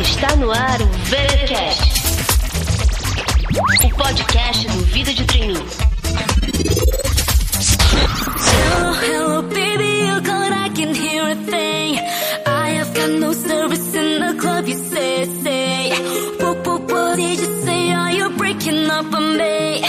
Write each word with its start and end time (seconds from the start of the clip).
Está 0.00 0.36
no 0.36 0.50
ar 0.50 0.80
o 0.80 0.86
VeraCast, 1.10 1.82
o 3.84 3.88
podcast 3.90 4.66
do 4.68 4.84
Vida 4.86 5.12
de 5.12 5.24
Treininho. 5.24 5.66
Hello, 8.48 8.94
hello, 8.94 9.42
baby, 9.42 10.06
you 10.06 10.22
cold, 10.22 10.52
I 10.52 10.70
can 10.70 10.94
hear 10.94 11.22
a 11.22 11.34
thing. 11.34 11.98
I 12.46 12.70
have 12.78 13.18
no 13.20 13.32
service 13.34 13.94
in 13.94 14.20
the 14.20 14.34
club, 14.40 14.66
you 14.66 14.78
say, 14.78 15.26
say. 15.42 15.92
What 16.92 17.16
did 17.16 17.38
you 17.38 17.62
say? 17.62 17.92
Are 17.92 18.12
you 18.12 18.30
breaking 18.38 18.90
up 18.90 19.12
on 19.12 19.36
me? 19.36 19.82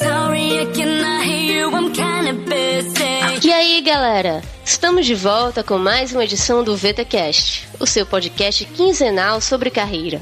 Sorry, 0.00 0.60
I 0.60 0.64
cannot 0.74 1.24
hear 1.24 1.39
E 3.42 3.50
aí, 3.50 3.80
galera? 3.80 4.42
Estamos 4.62 5.06
de 5.06 5.14
volta 5.14 5.64
com 5.64 5.78
mais 5.78 6.12
uma 6.12 6.24
edição 6.24 6.62
do 6.62 6.76
VTcast, 6.76 7.66
o 7.80 7.86
seu 7.86 8.04
podcast 8.04 8.66
quinzenal 8.66 9.40
sobre 9.40 9.70
carreira. 9.70 10.20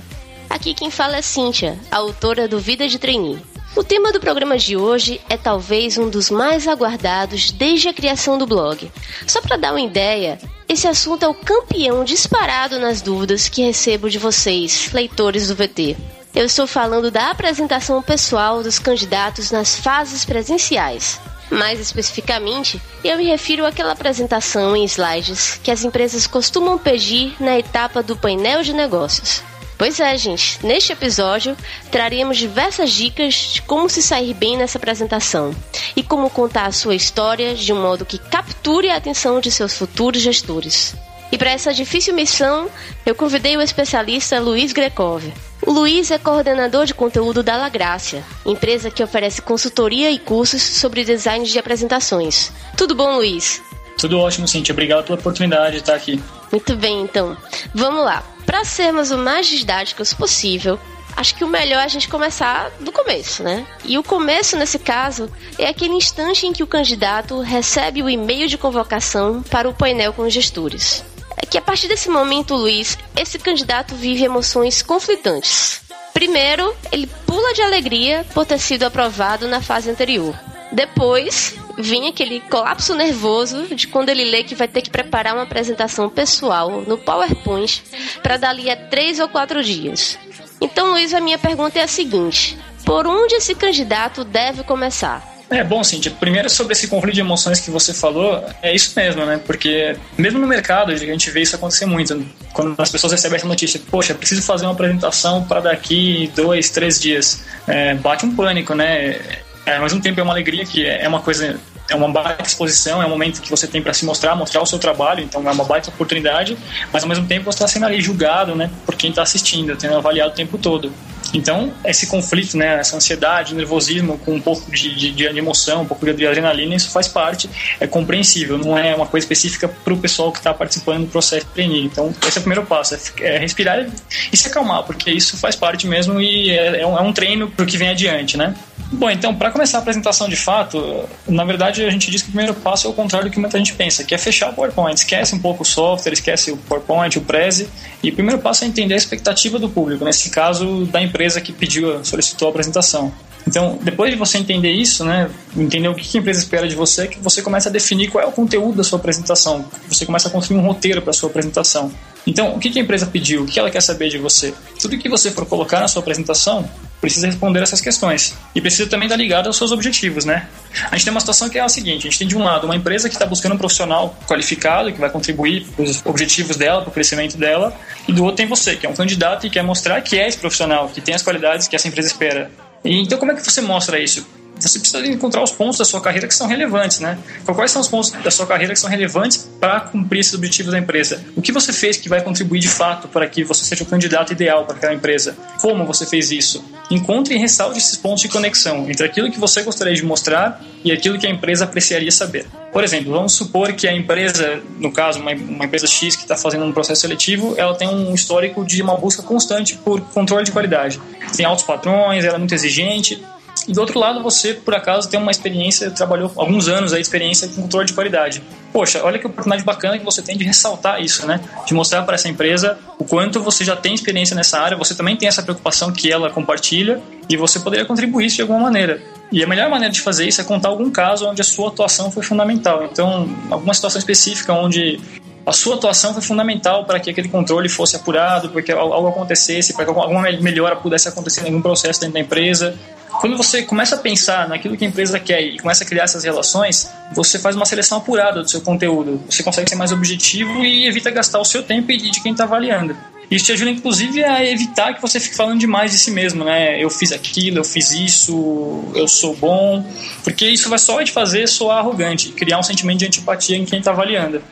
Aqui 0.49 0.73
quem 0.73 0.89
fala 0.89 1.17
é 1.17 1.23
Cíntia, 1.23 1.77
autora 1.91 2.47
do 2.47 2.61
Vida 2.61 2.87
de 2.87 2.97
Trainee. 2.97 3.43
O 3.75 3.83
tema 3.83 4.13
do 4.13 4.21
programa 4.21 4.57
de 4.57 4.77
hoje 4.77 5.21
é 5.29 5.37
talvez 5.37 5.99
um 5.99 6.09
dos 6.09 6.31
mais 6.31 6.69
aguardados 6.69 7.51
desde 7.51 7.89
a 7.89 7.93
criação 7.93 8.39
do 8.39 8.47
blog. 8.47 8.89
Só 9.27 9.41
para 9.41 9.57
dar 9.57 9.73
uma 9.73 9.81
ideia, 9.81 10.39
esse 10.69 10.87
assunto 10.87 11.25
é 11.25 11.29
o 11.29 11.35
campeão 11.35 12.05
disparado 12.05 12.79
nas 12.79 13.03
dúvidas 13.03 13.49
que 13.49 13.63
recebo 13.63 14.09
de 14.09 14.19
vocês, 14.19 14.93
leitores 14.93 15.49
do 15.49 15.57
VT. 15.57 15.97
Eu 16.37 16.47
estou 16.47 16.69
falando 16.69 17.11
da 17.11 17.31
apresentação 17.31 18.01
pessoal 18.01 18.63
dos 18.63 18.79
candidatos 18.79 19.51
nas 19.51 19.75
fases 19.75 20.25
presenciais. 20.25 21.19
Mais 21.51 21.81
especificamente, 21.81 22.81
eu 23.03 23.17
me 23.17 23.25
refiro 23.25 23.65
àquela 23.65 23.93
apresentação 23.93 24.77
em 24.77 24.85
slides 24.85 25.59
que 25.63 25.71
as 25.71 25.85
empresas 25.85 26.27
costumam 26.27 26.79
pedir 26.79 27.35
na 27.41 27.59
etapa 27.59 28.03
do 28.03 28.17
painel 28.17 28.63
de 28.63 28.73
negócios. 28.73 29.43
Pois 29.79 30.01
é, 30.01 30.17
gente, 30.17 30.59
neste 30.67 30.93
episódio 30.93 31.57
traremos 31.91 32.37
diversas 32.37 32.91
dicas 32.91 33.35
de 33.35 33.63
como 33.63 33.89
se 33.89 34.03
sair 34.03 34.35
bem 34.35 34.57
nessa 34.57 34.77
apresentação 34.77 35.55
e 35.95 36.03
como 36.03 36.29
contar 36.29 36.67
a 36.67 36.73
sua 36.73 36.97
história 36.97 37.55
de 37.55 37.73
um 37.73 37.81
modo 37.81 38.05
que 38.05 38.19
capture 38.19 38.91
a 38.91 38.97
atenção 38.97 39.41
de 39.41 39.53
seus 39.53 39.79
futuros 39.79 40.21
gestores. 40.21 40.97
E 41.31 41.37
para 41.37 41.51
essa 41.51 41.75
difícil 41.75 42.15
missão, 42.15 42.71
eu 43.05 43.15
convidei 43.15 43.57
o 43.57 43.63
especialista 43.63 44.41
Luiz 44.41 44.73
Grekov. 44.73 45.33
O 45.67 45.73
Luiz 45.73 46.11
é 46.11 46.19
coordenador 46.19 46.87
de 46.87 46.95
conteúdo 46.95 47.43
da 47.43 47.57
La 47.57 47.69
Gracia, 47.69 48.25
empresa 48.47 48.91
que 48.91 49.03
oferece 49.03 49.43
consultoria 49.43 50.11
e 50.11 50.19
cursos 50.19 50.63
sobre 50.63 51.05
design 51.05 51.45
de 51.45 51.59
apresentações. 51.59 52.53
Tudo 52.77 52.95
bom, 52.95 53.17
Luiz? 53.17 53.61
Tudo 53.99 54.19
ótimo, 54.21 54.47
Cintia. 54.47 54.73
Obrigado 54.73 55.05
pela 55.05 55.19
oportunidade 55.19 55.73
de 55.73 55.79
estar 55.79 55.95
aqui. 55.95 56.23
Muito 56.51 56.77
bem, 56.77 57.03
então. 57.03 57.37
Vamos 57.75 58.05
lá. 58.05 58.23
Para 58.47 58.65
sermos 58.65 59.11
o 59.11 59.19
mais 59.19 59.47
didáticos 59.47 60.15
possível, 60.15 60.79
acho 61.17 61.35
que 61.35 61.45
o 61.45 61.49
melhor 61.49 61.81
é 61.81 61.85
a 61.85 61.89
gente 61.89 62.09
começar 62.09 62.71
do 62.81 62.93
começo, 62.93 63.43
né? 63.43 63.67
E 63.85 63.99
o 63.99 64.03
começo, 64.03 64.57
nesse 64.57 64.79
caso, 64.79 65.29
é 65.59 65.67
aquele 65.67 65.95
instante 65.95 66.47
em 66.47 66.53
que 66.53 66.63
o 66.63 66.67
candidato 66.67 67.41
recebe 67.41 68.03
o 68.03 68.09
e-mail 68.09 68.47
de 68.47 68.57
convocação 68.57 69.43
para 69.43 69.69
o 69.69 69.75
painel 69.75 70.13
com 70.13 70.23
os 70.23 70.33
gestores. 70.33 71.05
É 71.43 71.47
que 71.47 71.59
a 71.59 71.63
partir 71.63 71.89
desse 71.89 72.09
momento, 72.09 72.55
Luiz, 72.55 72.99
esse 73.17 73.39
candidato 73.39 73.95
vive 73.95 74.25
emoções 74.25 74.83
conflitantes. 74.83 75.83
Primeiro, 76.13 76.75
ele 76.91 77.07
pula 77.27 77.55
de 77.55 77.63
alegria 77.63 78.27
por 78.35 78.45
ter 78.45 78.59
sido 78.59 78.83
aprovado 78.85 79.47
na 79.47 79.63
fase 79.63 79.89
anterior. 79.89 80.35
Depois, 80.73 81.55
vem 81.79 82.09
aquele 82.09 82.41
colapso 82.41 82.95
nervoso 82.95 83.75
de 83.75 83.87
quando 83.87 84.09
ele 84.09 84.25
lê 84.25 84.43
que 84.43 84.55
vai 84.55 84.69
ter 84.69 84.83
que 84.83 84.91
preparar 84.91 85.35
uma 85.35 85.45
apresentação 85.45 86.11
pessoal 86.11 86.83
no 86.83 86.99
PowerPoint 86.99 87.83
para 88.23 88.37
dali 88.37 88.69
a 88.69 88.77
três 88.77 89.19
ou 89.21 89.29
quatro 89.29 89.63
dias. 89.63 90.19
Então, 90.61 90.91
Luiz, 90.91 91.15
a 91.15 91.21
minha 91.21 91.39
pergunta 91.39 91.79
é 91.79 91.83
a 91.83 91.89
seguinte: 91.89 92.59
por 92.85 93.07
onde 93.07 93.37
esse 93.37 93.55
candidato 93.55 94.25
deve 94.25 94.65
começar? 94.65 95.38
É 95.51 95.65
bom, 95.65 95.83
Cintia. 95.83 96.13
Primeiro, 96.13 96.51
sobre 96.51 96.75
esse 96.75 96.87
conflito 96.89 97.15
de 97.15 97.21
emoções 97.21 97.59
que 97.59 97.71
você 97.71 97.95
falou, 97.95 98.45
é 98.63 98.75
isso 98.75 98.93
mesmo, 98.95 99.25
né? 99.25 99.41
Porque, 99.45 99.97
mesmo 100.17 100.39
no 100.39 100.47
mercado, 100.47 100.93
a 100.93 100.97
gente 100.97 101.31
vê 101.31 101.41
isso 101.41 101.57
acontecer 101.57 101.87
muito. 101.87 102.27
Quando 102.53 102.79
as 102.79 102.91
pessoas 102.91 103.13
recebem 103.13 103.37
essa 103.37 103.47
notícia, 103.47 103.81
poxa, 103.91 104.15
preciso 104.15 104.43
fazer 104.43 104.67
uma 104.67 104.73
apresentação 104.73 105.45
para 105.45 105.61
daqui 105.61 106.31
dois, 106.37 106.69
três 106.69 107.01
dias. 107.01 107.43
É, 107.67 107.95
bate 107.95 108.27
um 108.27 108.35
pânico, 108.35 108.75
né? 108.75 109.21
É, 109.65 109.77
ao 109.77 109.83
mesmo 109.83 110.01
tempo 110.01 110.21
é 110.21 110.23
uma 110.23 110.33
alegria 110.33 110.65
que 110.67 110.87
é 110.87 111.09
uma 111.09 111.21
coisa 111.21 111.59
é 111.91 111.95
uma 111.95 112.09
baita 112.09 112.43
exposição, 112.43 113.03
é 113.03 113.07
um 113.07 113.09
momento 113.09 113.41
que 113.41 113.51
você 113.51 113.67
tem 113.67 113.81
para 113.81 113.95
se 113.95 114.05
mostrar, 114.05 114.37
mostrar 114.37 114.61
o 114.61 114.67
seu 114.67 114.79
trabalho, 114.79 115.23
então 115.23 115.47
é 115.49 115.51
uma 115.51 115.65
baita 115.65 115.89
oportunidade, 115.89 116.57
mas 116.93 117.03
ao 117.03 117.09
mesmo 117.09 117.27
tempo 117.27 117.45
você 117.45 117.57
está 117.57 117.67
sendo 117.67 117.87
ali 117.87 118.01
julgado, 118.01 118.55
né, 118.55 118.71
por 118.85 118.95
quem 118.95 119.11
está 119.11 119.23
assistindo, 119.23 119.75
tendo 119.77 119.97
avaliado 119.97 120.33
o 120.33 120.35
tempo 120.35 120.59
todo. 120.59 120.93
Então, 121.35 121.73
esse 121.85 122.07
conflito, 122.07 122.57
né, 122.57 122.79
essa 122.79 122.97
ansiedade, 122.97 123.55
nervosismo 123.55 124.19
com 124.19 124.35
um 124.35 124.41
pouco 124.41 124.71
de, 124.71 124.95
de, 124.95 125.13
de 125.13 125.27
emoção, 125.27 125.83
um 125.83 125.87
pouco 125.87 126.05
de 126.13 126.27
adrenalina, 126.27 126.75
isso 126.75 126.91
faz 126.91 127.07
parte, 127.07 127.49
é 127.79 127.87
compreensível, 127.87 128.59
não 128.59 128.79
é 128.79 128.95
uma 128.95 129.07
coisa 129.07 129.25
específica 129.25 129.69
para 129.69 129.93
o 129.93 129.99
pessoal 129.99 130.33
que 130.33 130.39
está 130.39 130.55
participando 130.55 131.05
do 131.05 131.11
processo 131.11 131.47
de. 131.55 131.63
Então, 131.63 132.15
esse 132.27 132.39
é 132.39 132.41
o 132.41 132.43
primeiro 132.43 132.65
passo, 132.65 132.95
é, 132.95 133.35
é 133.35 133.39
respirar 133.39 133.87
e 134.33 134.37
se 134.37 134.49
acalmar, 134.49 134.85
porque 134.85 135.11
isso 135.11 135.37
faz 135.37 135.55
parte 135.55 135.87
mesmo 135.87 136.21
e 136.21 136.51
é, 136.51 136.81
é 136.81 136.87
um, 136.87 136.97
é 136.97 137.03
um 137.03 137.13
treino 137.13 137.51
para 137.51 137.65
o 137.65 137.67
que 137.67 137.77
vem 137.77 137.91
adiante, 137.91 138.37
né? 138.37 138.55
Bom, 138.91 139.11
então, 139.11 139.35
para 139.35 139.51
começar 139.51 139.79
a 139.79 139.81
apresentação 139.83 140.29
de 140.29 140.37
fato, 140.37 141.07
na 141.29 141.45
verdade 141.45 141.85
a 141.85 141.91
gente 141.91 142.11
diz 142.11 142.23
que 142.23 142.29
o 142.29 142.33
primeiro 142.33 142.55
passo 142.55 142.87
é 142.87 142.91
o 142.91 142.95
contrário 142.95 143.29
do 143.29 143.33
que 143.33 143.39
muita 143.39 143.59
gente 143.59 143.75
pensa, 143.75 144.03
que 144.03 144.15
é 144.15 144.19
fechar 144.19 144.51
o 144.51 144.55
PowerPoint. 144.55 144.97
Esquece 144.97 145.35
um 145.35 145.39
pouco 145.39 145.63
o 145.63 145.67
software, 145.67 146.15
esquece 146.15 146.51
o 146.51 146.57
PowerPoint, 146.57 147.19
o 147.19 147.21
Prezi, 147.21 147.69
e 148.03 148.11
o 148.11 148.15
primeiro 148.15 148.41
passo 148.41 148.65
é 148.65 148.67
entender 148.67 148.95
a 148.95 148.97
expectativa 148.97 149.59
do 149.59 149.69
público, 149.69 150.05
nesse 150.05 150.31
caso 150.31 150.85
da 150.87 151.03
empresa 151.03 151.41
que 151.41 151.53
pediu, 151.53 152.05
solicitou 152.05 152.49
a 152.49 152.51
apresentação. 152.51 153.13
Então, 153.47 153.79
depois 153.83 154.11
de 154.11 154.17
você 154.17 154.37
entender 154.37 154.71
isso, 154.71 155.05
né, 155.05 155.31
entender 155.57 155.89
o 155.89 155.95
que 155.95 156.19
a 156.19 156.21
empresa 156.21 156.41
espera 156.41 156.69
de 156.69 156.77
você, 156.77 157.09
que 157.09 157.19
você 157.19 157.41
começa 157.41 157.71
a 157.71 157.73
definir 157.73 158.11
qual 158.11 158.23
é 158.23 158.27
o 158.27 158.33
conteúdo 158.33 158.77
da 158.77 158.85
sua 158.85 158.99
apresentação. 158.99 159.65
Você 159.89 160.05
começa 160.05 160.29
a 160.29 160.31
construir 160.31 160.59
um 160.59 160.67
roteiro 160.67 161.01
para 161.01 161.11
a 161.11 161.15
sua 161.15 161.31
apresentação. 161.31 161.91
Então, 162.27 162.55
o 162.55 162.59
que 162.59 162.79
a 162.79 162.83
empresa 162.83 163.07
pediu? 163.07 163.45
O 163.45 163.47
que 163.47 163.59
ela 163.59 163.71
quer 163.71 163.81
saber 163.81 164.11
de 164.11 164.19
você? 164.19 164.53
Tudo 164.79 164.99
que 164.99 165.09
você 165.09 165.31
for 165.31 165.47
colocar 165.47 165.81
na 165.81 165.89
sua 165.89 166.01
apresentação 166.03 166.69
precisa 167.01 167.27
responder 167.27 167.63
essas 167.63 167.81
questões. 167.81 168.35
E 168.55 168.61
precisa 168.61 168.89
também 168.89 169.07
estar 169.07 169.17
ligado 169.17 169.47
aos 169.47 169.57
seus 169.57 169.73
objetivos, 169.73 170.25
né? 170.25 170.49
A 170.91 170.97
gente 170.97 171.05
tem 171.05 171.11
uma 171.11 171.21
situação 171.21 171.49
que 171.49 171.59
é 171.59 171.61
a 171.61 171.69
seguinte: 171.69 172.07
a 172.07 172.11
gente 172.11 172.19
tem 172.19 172.29
de 172.29 172.37
um 172.37 172.43
lado 172.43 172.65
uma 172.65 172.77
empresa 172.77 173.09
que 173.09 173.15
está 173.15 173.27
buscando 173.27 173.55
um 173.55 173.59
profissional 173.59 174.17
qualificado, 174.27 174.93
que 174.93 175.01
vai 175.01 175.11
contribuir 175.11 175.67
para 175.75 175.85
os 175.85 176.05
objetivos 176.05 176.57
dela, 176.57 176.83
para 176.83 176.91
o 176.91 176.93
crescimento 176.93 177.37
dela, 177.37 177.77
e 178.07 178.13
do 178.13 178.23
outro 178.23 178.37
tem 178.37 178.47
você, 178.47 178.77
que 178.77 178.87
é 178.87 178.91
um 178.91 178.95
candidato 178.95 179.47
e 179.47 179.51
quer 179.51 179.63
mostrar 179.63 180.01
que 180.01 180.19
é 180.19 180.29
esse 180.29 180.39
profissional, 180.39 180.89
que 180.89 181.01
tem 181.01 181.15
as 181.15 181.23
qualidades 181.23 181.69
que 181.69 181.77
essa 181.77 181.89
empresa 181.89 182.09
espera. 182.09 182.51
E, 182.85 183.03
então, 183.03 183.19
como 183.19 183.33
é 183.33 183.35
que 183.35 183.43
você 183.43 183.61
mostra 183.61 183.99
isso? 183.99 184.27
Você 184.61 184.79
precisa 184.79 185.07
encontrar 185.07 185.43
os 185.43 185.53
pontos 185.53 185.79
da 185.79 185.85
sua 185.85 186.01
carreira 186.01 186.27
que 186.27 186.35
são 186.35 186.47
relevantes, 186.47 187.01
né? 187.01 187.19
Então, 187.43 187.55
quais 187.55 187.71
são 187.71 187.81
os 187.81 187.89
pontos 187.89 188.11
da 188.11 188.31
sua 188.31 188.47
carreira 188.47 188.73
que 188.73 188.81
são 188.81 188.91
relevantes 188.91 189.49
para 189.61 189.81
cumprir 189.81 190.21
esses 190.21 190.35
objetivos 190.35 190.73
da 190.73 190.79
empresa? 190.79 191.25
O 191.37 191.43
que 191.43 191.53
você 191.53 191.73
fez 191.73 191.97
que 191.97 192.09
vai 192.09 192.21
contribuir 192.23 192.61
de 192.61 192.69
fato 192.69 193.09
para 193.09 193.27
que 193.27 193.45
você 193.45 193.65
seja 193.65 193.85
o 193.85 193.87
candidato 193.87 194.33
ideal 194.33 194.65
para 194.65 194.77
aquela 194.77 194.95
empresa? 194.95 195.37
Como 195.61 195.85
você 195.85 196.05
fez 196.07 196.31
isso? 196.31 196.65
Encontre 196.91 197.35
e 197.35 197.39
ressalte 197.39 197.79
esses 197.79 197.97
pontos 197.97 198.23
de 198.23 198.29
conexão 198.29 198.89
entre 198.89 199.05
aquilo 199.05 199.31
que 199.31 199.39
você 199.39 199.63
gostaria 199.63 199.95
de 199.95 200.05
mostrar 200.05 200.61
e 200.85 200.93
aquilo 200.93 201.19
que 201.19 201.27
a 201.27 201.31
empresa 201.31 201.65
apreciaria 201.65 202.11
saber. 202.11 202.47
Por 202.73 202.85
exemplo, 202.85 203.13
vamos 203.13 203.33
supor 203.33 203.73
que 203.73 203.89
a 203.89 203.93
empresa, 203.93 204.63
no 204.79 204.93
caso, 204.93 205.21
uma, 205.21 205.33
uma 205.33 205.65
empresa 205.65 205.87
X 205.87 206.17
que 206.17 206.23
está 206.23 206.37
fazendo 206.37 206.65
um 206.65 206.73
processo 206.73 207.01
seletivo, 207.01 207.55
ela 207.57 207.75
tem 207.75 207.89
um 207.89 208.15
histórico 208.15 208.65
de 208.65 208.81
uma 208.83 208.97
busca 208.97 209.23
constante 209.23 209.75
por 209.77 210.01
controle 210.01 210.45
de 210.45 210.53
qualidade. 210.53 211.01
Tem 211.37 211.45
altos 211.47 211.65
padrões, 211.65 212.25
ela 212.25 212.37
é 212.37 212.39
muito 212.39 212.55
exigente, 212.55 213.23
e 213.69 213.73
do 213.73 213.81
outro 213.83 214.01
lado, 214.01 214.23
você, 214.23 214.55
por 214.55 214.75
acaso, 214.75 215.11
tem 215.11 215.21
uma 215.21 215.31
experiência, 215.31 215.91
trabalhou 215.91 216.33
alguns 216.37 216.69
anos 216.69 216.95
aí 216.95 217.03
experiência 217.03 217.47
com 217.49 217.63
controle 217.63 217.87
de 217.87 217.93
qualidade. 217.93 218.43
Poxa, 218.73 219.03
olha 219.05 219.19
que 219.19 219.27
oportunidade 219.27 219.63
bacana 219.63 219.99
que 219.99 220.05
você 220.05 220.23
tem 220.23 220.39
de 220.39 220.45
ressaltar 220.45 221.03
isso, 221.03 221.27
né? 221.27 221.39
De 221.67 221.75
mostrar 221.75 222.03
para 222.03 222.15
essa 222.15 222.29
empresa 222.29 222.79
o 222.99 223.05
quanto 223.05 223.43
você 223.43 223.65
já 223.65 223.77
tem 223.77 223.93
experiência 223.93 224.35
nessa 224.35 224.59
área, 224.59 224.75
você 224.75 224.95
também 224.95 225.17
tem 225.17 225.29
essa 225.29 225.43
preocupação 225.43 225.93
que 225.93 226.11
ela 226.11 226.31
compartilha 226.31 227.03
e 227.29 227.37
você 227.37 227.61
poderia 227.61 227.85
contribuir 227.85 228.27
isso 228.27 228.37
de 228.37 228.43
alguma 228.43 228.61
maneira. 228.61 229.03
E 229.31 229.45
a 229.45 229.47
melhor 229.47 229.69
maneira 229.69 229.93
de 229.93 230.01
fazer 230.01 230.27
isso 230.27 230.41
é 230.41 230.45
contar 230.45 230.71
algum 230.71 230.91
caso 230.91 231.27
onde 231.29 231.43
a 231.43 231.45
sua 231.45 231.69
atuação 231.69 232.11
foi 232.11 232.23
fundamental. 232.23 232.85
Então, 232.85 233.29
alguma 233.51 233.75
situação 233.75 233.99
específica 233.99 234.55
onde 234.55 234.99
a 235.45 235.53
sua 235.53 235.77
atuação 235.77 236.13
foi 236.13 236.23
fundamental 236.23 236.85
para 236.85 237.01
que 237.01 237.11
aquele 237.11 237.29
controle 237.29 237.69
fosse 237.69 237.97
apurado, 237.97 238.51
para 238.51 238.63
que 238.63 238.71
algo 238.71 239.09
acontecesse, 239.09 239.75
para 239.75 239.85
que 239.85 239.91
alguma 239.91 240.23
melhora 240.41 240.77
pudesse 240.77 241.09
acontecer 241.09 241.43
em 241.43 241.47
algum 241.47 241.63
processo 241.63 242.01
dentro 242.01 242.15
da 242.15 242.21
empresa. 242.21 242.79
Quando 243.21 243.37
você 243.37 243.63
começa 243.63 243.97
a 243.97 243.99
pensar 243.99 244.49
naquilo 244.49 244.77
que 244.77 244.85
a 244.85 244.89
empresa 244.89 245.19
quer 245.19 245.41
e 245.41 245.59
começa 245.59 245.85
a 245.85 245.87
criar 245.87 246.05
essas 246.05 246.25
relações, 246.25 246.91
você 247.13 247.39
faz 247.39 247.57
uma 247.57 247.65
seleção 247.65 247.99
apurada 247.99 248.43
do 248.43 248.49
seu 248.49 248.61
conteúdo. 248.61 249.21
Você 249.29 249.43
consegue 249.43 249.69
ser 249.69 249.77
mais 249.77 249.93
objetivo 249.93 250.65
e 250.65 250.87
evita 250.87 251.11
gastar 251.11 251.39
o 251.41 251.45
seu 251.45 251.63
tempo 251.63 251.91
e 251.91 251.97
de 251.97 252.23
quem 252.23 252.33
está 252.33 252.45
avaliando. 252.45 252.97
Isso 253.31 253.45
te 253.45 253.53
ajuda, 253.53 253.71
inclusive, 253.71 254.25
a 254.25 254.45
evitar 254.45 254.95
que 254.95 255.03
você 255.03 255.21
fique 255.21 255.37
falando 255.37 255.59
demais 255.59 255.93
de 255.93 255.99
si 255.99 256.11
mesmo, 256.11 256.45
né? 256.45 256.83
Eu 256.83 256.89
fiz 256.89 257.13
aquilo, 257.13 257.59
eu 257.59 257.65
fiz 257.65 257.91
isso, 257.91 258.85
eu 258.95 259.07
sou 259.07 259.37
bom. 259.37 259.85
Porque 260.25 260.47
isso 260.47 260.71
vai 260.71 260.79
só 260.79 261.03
te 261.05 261.13
fazer 261.13 261.47
soar 261.47 261.79
arrogante, 261.79 262.31
criar 262.31 262.59
um 262.59 262.63
sentimento 262.63 263.01
de 263.01 263.07
antipatia 263.07 263.57
em 263.57 263.67
quem 263.67 263.81
está 263.81 263.91
avaliando. 263.91 264.43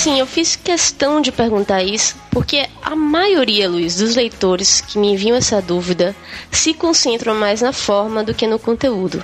Assim, 0.00 0.18
eu 0.18 0.26
fiz 0.26 0.56
questão 0.56 1.20
de 1.20 1.30
perguntar 1.30 1.82
isso 1.82 2.16
porque 2.30 2.66
a 2.80 2.96
maioria, 2.96 3.68
Luiz, 3.68 3.96
dos 3.96 4.16
leitores 4.16 4.80
que 4.80 4.98
me 4.98 5.12
enviam 5.12 5.36
essa 5.36 5.60
dúvida 5.60 6.16
se 6.50 6.72
concentram 6.72 7.34
mais 7.34 7.60
na 7.60 7.70
forma 7.70 8.24
do 8.24 8.32
que 8.32 8.46
no 8.46 8.58
conteúdo. 8.58 9.22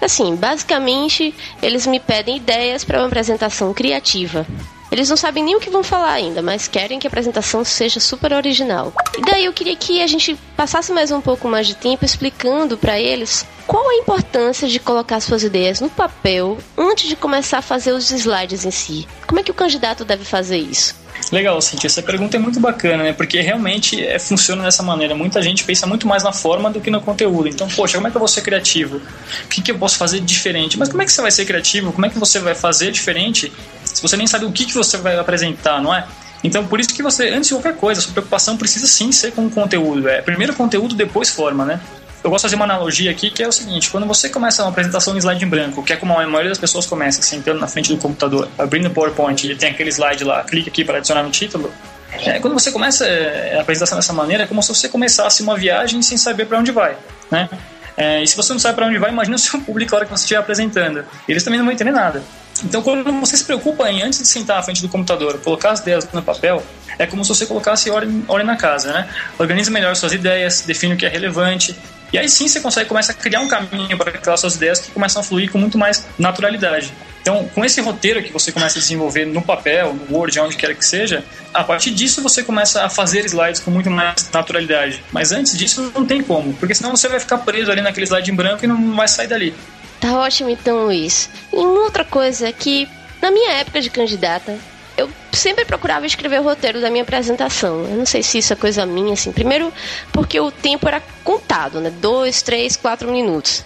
Assim, 0.00 0.34
basicamente, 0.34 1.32
eles 1.62 1.86
me 1.86 2.00
pedem 2.00 2.38
ideias 2.38 2.82
para 2.82 2.98
uma 2.98 3.06
apresentação 3.06 3.72
criativa. 3.72 4.44
Eles 4.90 5.08
não 5.08 5.16
sabem 5.16 5.42
nem 5.42 5.56
o 5.56 5.60
que 5.60 5.70
vão 5.70 5.82
falar 5.82 6.12
ainda, 6.12 6.42
mas 6.42 6.68
querem 6.68 6.98
que 6.98 7.06
a 7.06 7.10
apresentação 7.10 7.64
seja 7.64 8.00
super 8.00 8.32
original. 8.32 8.92
E 9.18 9.20
daí 9.22 9.44
eu 9.44 9.52
queria 9.52 9.76
que 9.76 10.02
a 10.02 10.06
gente 10.06 10.38
passasse 10.56 10.92
mais 10.92 11.10
um 11.10 11.20
pouco 11.20 11.48
mais 11.48 11.66
de 11.66 11.74
tempo 11.74 12.04
explicando 12.04 12.76
para 12.78 12.98
eles 12.98 13.44
qual 13.66 13.88
a 13.88 13.96
importância 13.96 14.68
de 14.68 14.78
colocar 14.78 15.20
suas 15.20 15.42
ideias 15.42 15.80
no 15.80 15.90
papel 15.90 16.58
antes 16.76 17.08
de 17.08 17.16
começar 17.16 17.58
a 17.58 17.62
fazer 17.62 17.92
os 17.92 18.10
slides 18.10 18.64
em 18.64 18.70
si. 18.70 19.08
Como 19.26 19.40
é 19.40 19.42
que 19.42 19.50
o 19.50 19.54
candidato 19.54 20.04
deve 20.04 20.24
fazer 20.24 20.58
isso? 20.58 21.05
Legal, 21.32 21.60
Cintia. 21.60 21.88
Essa 21.88 22.02
pergunta 22.02 22.36
é 22.36 22.40
muito 22.40 22.60
bacana, 22.60 23.02
né? 23.02 23.12
Porque 23.12 23.40
realmente 23.40 24.04
é, 24.04 24.18
funciona 24.18 24.62
dessa 24.62 24.82
maneira. 24.82 25.14
Muita 25.14 25.42
gente 25.42 25.64
pensa 25.64 25.86
muito 25.86 26.06
mais 26.06 26.22
na 26.22 26.32
forma 26.32 26.70
do 26.70 26.80
que 26.80 26.90
no 26.90 27.00
conteúdo. 27.00 27.48
Então, 27.48 27.68
poxa, 27.68 27.96
como 27.96 28.06
é 28.06 28.10
que 28.10 28.16
eu 28.16 28.20
vou 28.20 28.28
ser 28.28 28.42
criativo? 28.42 28.98
O 29.44 29.48
que, 29.48 29.60
que 29.60 29.70
eu 29.70 29.78
posso 29.78 29.96
fazer 29.96 30.20
diferente? 30.20 30.78
Mas 30.78 30.88
como 30.88 31.02
é 31.02 31.04
que 31.04 31.12
você 31.12 31.22
vai 31.22 31.30
ser 31.30 31.44
criativo? 31.44 31.92
Como 31.92 32.06
é 32.06 32.08
que 32.08 32.18
você 32.18 32.38
vai 32.38 32.54
fazer 32.54 32.90
diferente 32.90 33.52
se 33.84 34.02
você 34.02 34.16
nem 34.16 34.26
sabe 34.26 34.44
o 34.44 34.52
que, 34.52 34.66
que 34.66 34.74
você 34.74 34.98
vai 34.98 35.18
apresentar, 35.18 35.80
não 35.80 35.94
é? 35.94 36.06
Então, 36.44 36.66
por 36.66 36.78
isso 36.78 36.94
que 36.94 37.02
você, 37.02 37.28
antes 37.30 37.48
de 37.48 37.54
qualquer 37.54 37.76
coisa, 37.76 38.00
sua 38.00 38.12
preocupação 38.12 38.56
precisa 38.56 38.86
sim 38.86 39.10
ser 39.10 39.32
com 39.32 39.46
o 39.46 39.50
conteúdo. 39.50 40.08
É 40.08 40.20
primeiro 40.20 40.54
conteúdo, 40.54 40.94
depois 40.94 41.30
forma, 41.30 41.64
né? 41.64 41.80
Eu 42.24 42.30
gosto 42.30 42.42
de 42.42 42.50
fazer 42.50 42.56
uma 42.56 42.64
analogia 42.64 43.10
aqui 43.10 43.30
que 43.30 43.42
é 43.42 43.48
o 43.48 43.52
seguinte: 43.52 43.90
quando 43.90 44.06
você 44.06 44.28
começa 44.28 44.62
uma 44.62 44.70
apresentação 44.70 45.14
em 45.14 45.18
slide 45.18 45.44
em 45.44 45.48
branco, 45.48 45.82
que 45.82 45.92
é 45.92 45.96
como 45.96 46.12
a 46.18 46.26
maioria 46.26 46.48
das 46.48 46.58
pessoas 46.58 46.86
começa, 46.86 47.22
sentando 47.22 47.60
na 47.60 47.68
frente 47.68 47.92
do 47.92 47.98
computador, 47.98 48.48
abrindo 48.58 48.86
o 48.86 48.90
PowerPoint 48.90 49.46
e 49.46 49.54
tem 49.54 49.70
aquele 49.70 49.90
slide 49.90 50.24
lá, 50.24 50.42
clica 50.42 50.68
aqui 50.68 50.84
para 50.84 50.98
adicionar 50.98 51.22
no 51.22 51.30
título. 51.30 51.72
É, 52.12 52.38
quando 52.38 52.54
você 52.54 52.72
começa 52.72 53.06
é, 53.06 53.58
a 53.58 53.62
apresentação 53.62 53.98
dessa 53.98 54.12
maneira, 54.12 54.44
é 54.44 54.46
como 54.46 54.62
se 54.62 54.68
você 54.68 54.88
começasse 54.88 55.42
uma 55.42 55.56
viagem 55.56 56.00
sem 56.02 56.16
saber 56.16 56.46
para 56.46 56.58
onde 56.58 56.72
vai, 56.72 56.96
né? 57.30 57.48
É, 57.96 58.22
e 58.22 58.26
se 58.26 58.36
você 58.36 58.52
não 58.52 58.60
sabe 58.60 58.74
para 58.74 58.86
onde 58.86 58.98
vai, 58.98 59.10
imagina 59.10 59.36
o 59.36 59.38
seu 59.38 59.60
público 59.60 59.92
na 59.92 59.98
hora 59.98 60.06
que 60.06 60.12
você 60.12 60.22
estiver 60.22 60.40
apresentando. 60.40 61.04
Eles 61.26 61.42
também 61.42 61.58
não 61.58 61.64
vão 61.64 61.72
entender 61.72 61.92
nada. 61.92 62.22
Então, 62.64 62.82
quando 62.82 63.10
você 63.20 63.36
se 63.36 63.44
preocupa 63.44 63.90
em, 63.90 64.02
antes 64.02 64.18
de 64.18 64.28
sentar 64.28 64.58
à 64.58 64.62
frente 64.62 64.82
do 64.82 64.88
computador, 64.88 65.38
colocar 65.40 65.70
as 65.72 65.80
ideias 65.80 66.08
no 66.12 66.22
papel, 66.22 66.62
é 66.98 67.06
como 67.06 67.24
se 67.24 67.28
você 67.28 67.46
colocasse 67.46 67.90
ordem, 67.90 68.24
ordem 68.28 68.46
na 68.46 68.56
casa, 68.56 68.92
né? 68.92 69.08
Organiza 69.38 69.70
melhor 69.70 69.94
suas 69.96 70.12
ideias, 70.12 70.62
define 70.62 70.94
o 70.94 70.96
que 70.96 71.04
é 71.04 71.08
relevante, 71.08 71.76
e 72.12 72.18
aí 72.18 72.28
sim 72.28 72.48
você 72.48 72.60
consegue 72.60 72.88
começar 72.88 73.12
a 73.12 73.14
criar 73.14 73.40
um 73.40 73.48
caminho 73.48 73.96
para 73.96 74.10
aquelas 74.10 74.40
suas 74.40 74.54
ideias 74.54 74.80
que 74.80 74.90
começam 74.90 75.20
a 75.20 75.24
fluir 75.24 75.50
com 75.50 75.58
muito 75.58 75.76
mais 75.76 76.06
naturalidade. 76.18 76.92
Então, 77.20 77.48
com 77.52 77.64
esse 77.64 77.80
roteiro 77.80 78.22
que 78.22 78.32
você 78.32 78.52
começa 78.52 78.78
a 78.78 78.80
desenvolver 78.80 79.24
no 79.24 79.42
papel, 79.42 79.92
no 79.92 80.16
Word, 80.16 80.38
onde 80.38 80.56
quer 80.56 80.72
que 80.76 80.86
seja, 80.86 81.24
a 81.52 81.64
partir 81.64 81.90
disso 81.90 82.22
você 82.22 82.40
começa 82.44 82.84
a 82.84 82.88
fazer 82.88 83.24
slides 83.24 83.60
com 83.60 83.70
muito 83.70 83.90
mais 83.90 84.30
naturalidade. 84.32 85.02
Mas 85.10 85.32
antes 85.32 85.58
disso 85.58 85.90
não 85.92 86.06
tem 86.06 86.22
como, 86.22 86.54
porque 86.54 86.72
senão 86.72 86.92
você 86.94 87.08
vai 87.08 87.18
ficar 87.18 87.38
preso 87.38 87.72
ali 87.72 87.80
naquele 87.80 88.06
slide 88.06 88.30
em 88.30 88.34
branco 88.34 88.64
e 88.64 88.68
não 88.68 88.94
vai 88.94 89.08
sair 89.08 89.26
dali. 89.26 89.52
Tá 89.98 90.16
ótimo 90.16 90.50
então, 90.50 90.84
Luiz. 90.84 91.28
E 91.52 91.56
uma 91.56 91.80
outra 91.80 92.04
coisa 92.04 92.52
que, 92.52 92.88
na 93.20 93.32
minha 93.32 93.54
época 93.54 93.80
de 93.80 93.90
candidata, 93.90 94.56
eu 94.96 95.10
sempre 95.32 95.64
procurava 95.64 96.06
escrever 96.06 96.40
o 96.40 96.42
roteiro 96.42 96.80
da 96.80 96.90
minha 96.90 97.02
apresentação. 97.02 97.84
Eu 97.84 97.96
não 97.96 98.06
sei 98.06 98.22
se 98.22 98.38
isso 98.38 98.52
é 98.52 98.56
coisa 98.56 98.86
minha, 98.86 99.12
assim. 99.12 99.32
Primeiro, 99.32 99.72
porque 100.12 100.40
o 100.40 100.50
tempo 100.50 100.88
era 100.88 101.02
contado, 101.22 101.80
né? 101.80 101.90
Dois, 101.90 102.42
três, 102.42 102.76
quatro 102.76 103.10
minutos. 103.10 103.64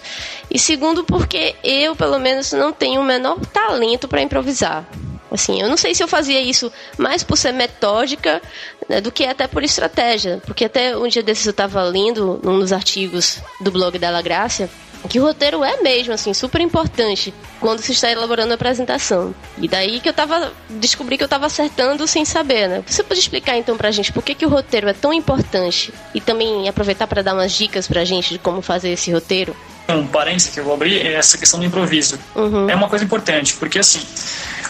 E 0.49 0.59
segundo, 0.59 1.03
porque 1.03 1.55
eu, 1.63 1.95
pelo 1.95 2.19
menos, 2.19 2.51
não 2.51 2.73
tenho 2.73 3.01
o 3.01 3.03
menor 3.03 3.39
talento 3.47 4.07
para 4.07 4.21
improvisar. 4.21 4.85
Assim, 5.31 5.61
eu 5.61 5.69
não 5.69 5.77
sei 5.77 5.95
se 5.95 6.03
eu 6.03 6.09
fazia 6.09 6.41
isso 6.41 6.69
mais 6.97 7.23
por 7.23 7.37
ser 7.37 7.53
metódica 7.53 8.41
né, 8.89 8.99
do 8.99 9.11
que 9.11 9.23
até 9.23 9.47
por 9.47 9.63
estratégia. 9.63 10.41
Porque 10.45 10.65
até 10.65 10.97
um 10.97 11.07
dia 11.07 11.23
desses 11.23 11.45
eu 11.45 11.51
estava 11.51 11.81
lendo 11.83 12.41
num 12.43 12.59
dos 12.59 12.73
artigos 12.73 13.39
do 13.61 13.71
blog 13.71 13.97
da 13.97 14.09
La 14.09 14.21
Graça 14.21 14.69
que 15.07 15.19
o 15.19 15.23
roteiro 15.23 15.63
é 15.63 15.81
mesmo, 15.81 16.13
assim, 16.13 16.33
super 16.33 16.61
importante 16.61 17.33
quando 17.59 17.81
se 17.81 17.91
está 17.91 18.11
elaborando 18.11 18.51
a 18.51 18.55
apresentação. 18.55 19.33
E 19.57 19.67
daí 19.67 19.99
que 19.99 20.09
eu 20.09 20.13
tava. 20.13 20.51
descobri 20.69 21.17
que 21.17 21.23
eu 21.23 21.27
tava 21.27 21.45
acertando 21.45 22.05
sem 22.07 22.25
saber, 22.25 22.67
né? 22.67 22.83
Você 22.85 23.03
pode 23.03 23.19
explicar 23.19 23.57
então 23.57 23.77
pra 23.77 23.91
gente 23.91 24.13
por 24.13 24.23
que, 24.23 24.35
que 24.35 24.45
o 24.45 24.49
roteiro 24.49 24.87
é 24.87 24.93
tão 24.93 25.13
importante 25.13 25.93
e 26.13 26.21
também 26.21 26.67
aproveitar 26.67 27.07
para 27.07 27.21
dar 27.21 27.33
umas 27.33 27.51
dicas 27.51 27.87
pra 27.87 28.03
gente 28.05 28.33
de 28.33 28.39
como 28.39 28.61
fazer 28.61 28.89
esse 28.89 29.11
roteiro? 29.11 29.55
Um 29.89 30.07
parênteses 30.07 30.53
que 30.53 30.59
eu 30.59 30.63
vou 30.63 30.73
abrir 30.73 31.05
é 31.05 31.13
essa 31.13 31.37
questão 31.37 31.59
do 31.59 31.65
improviso. 31.65 32.17
Uhum. 32.35 32.69
É 32.69 32.75
uma 32.75 32.87
coisa 32.87 33.03
importante, 33.03 33.55
porque 33.55 33.79
assim, 33.79 33.99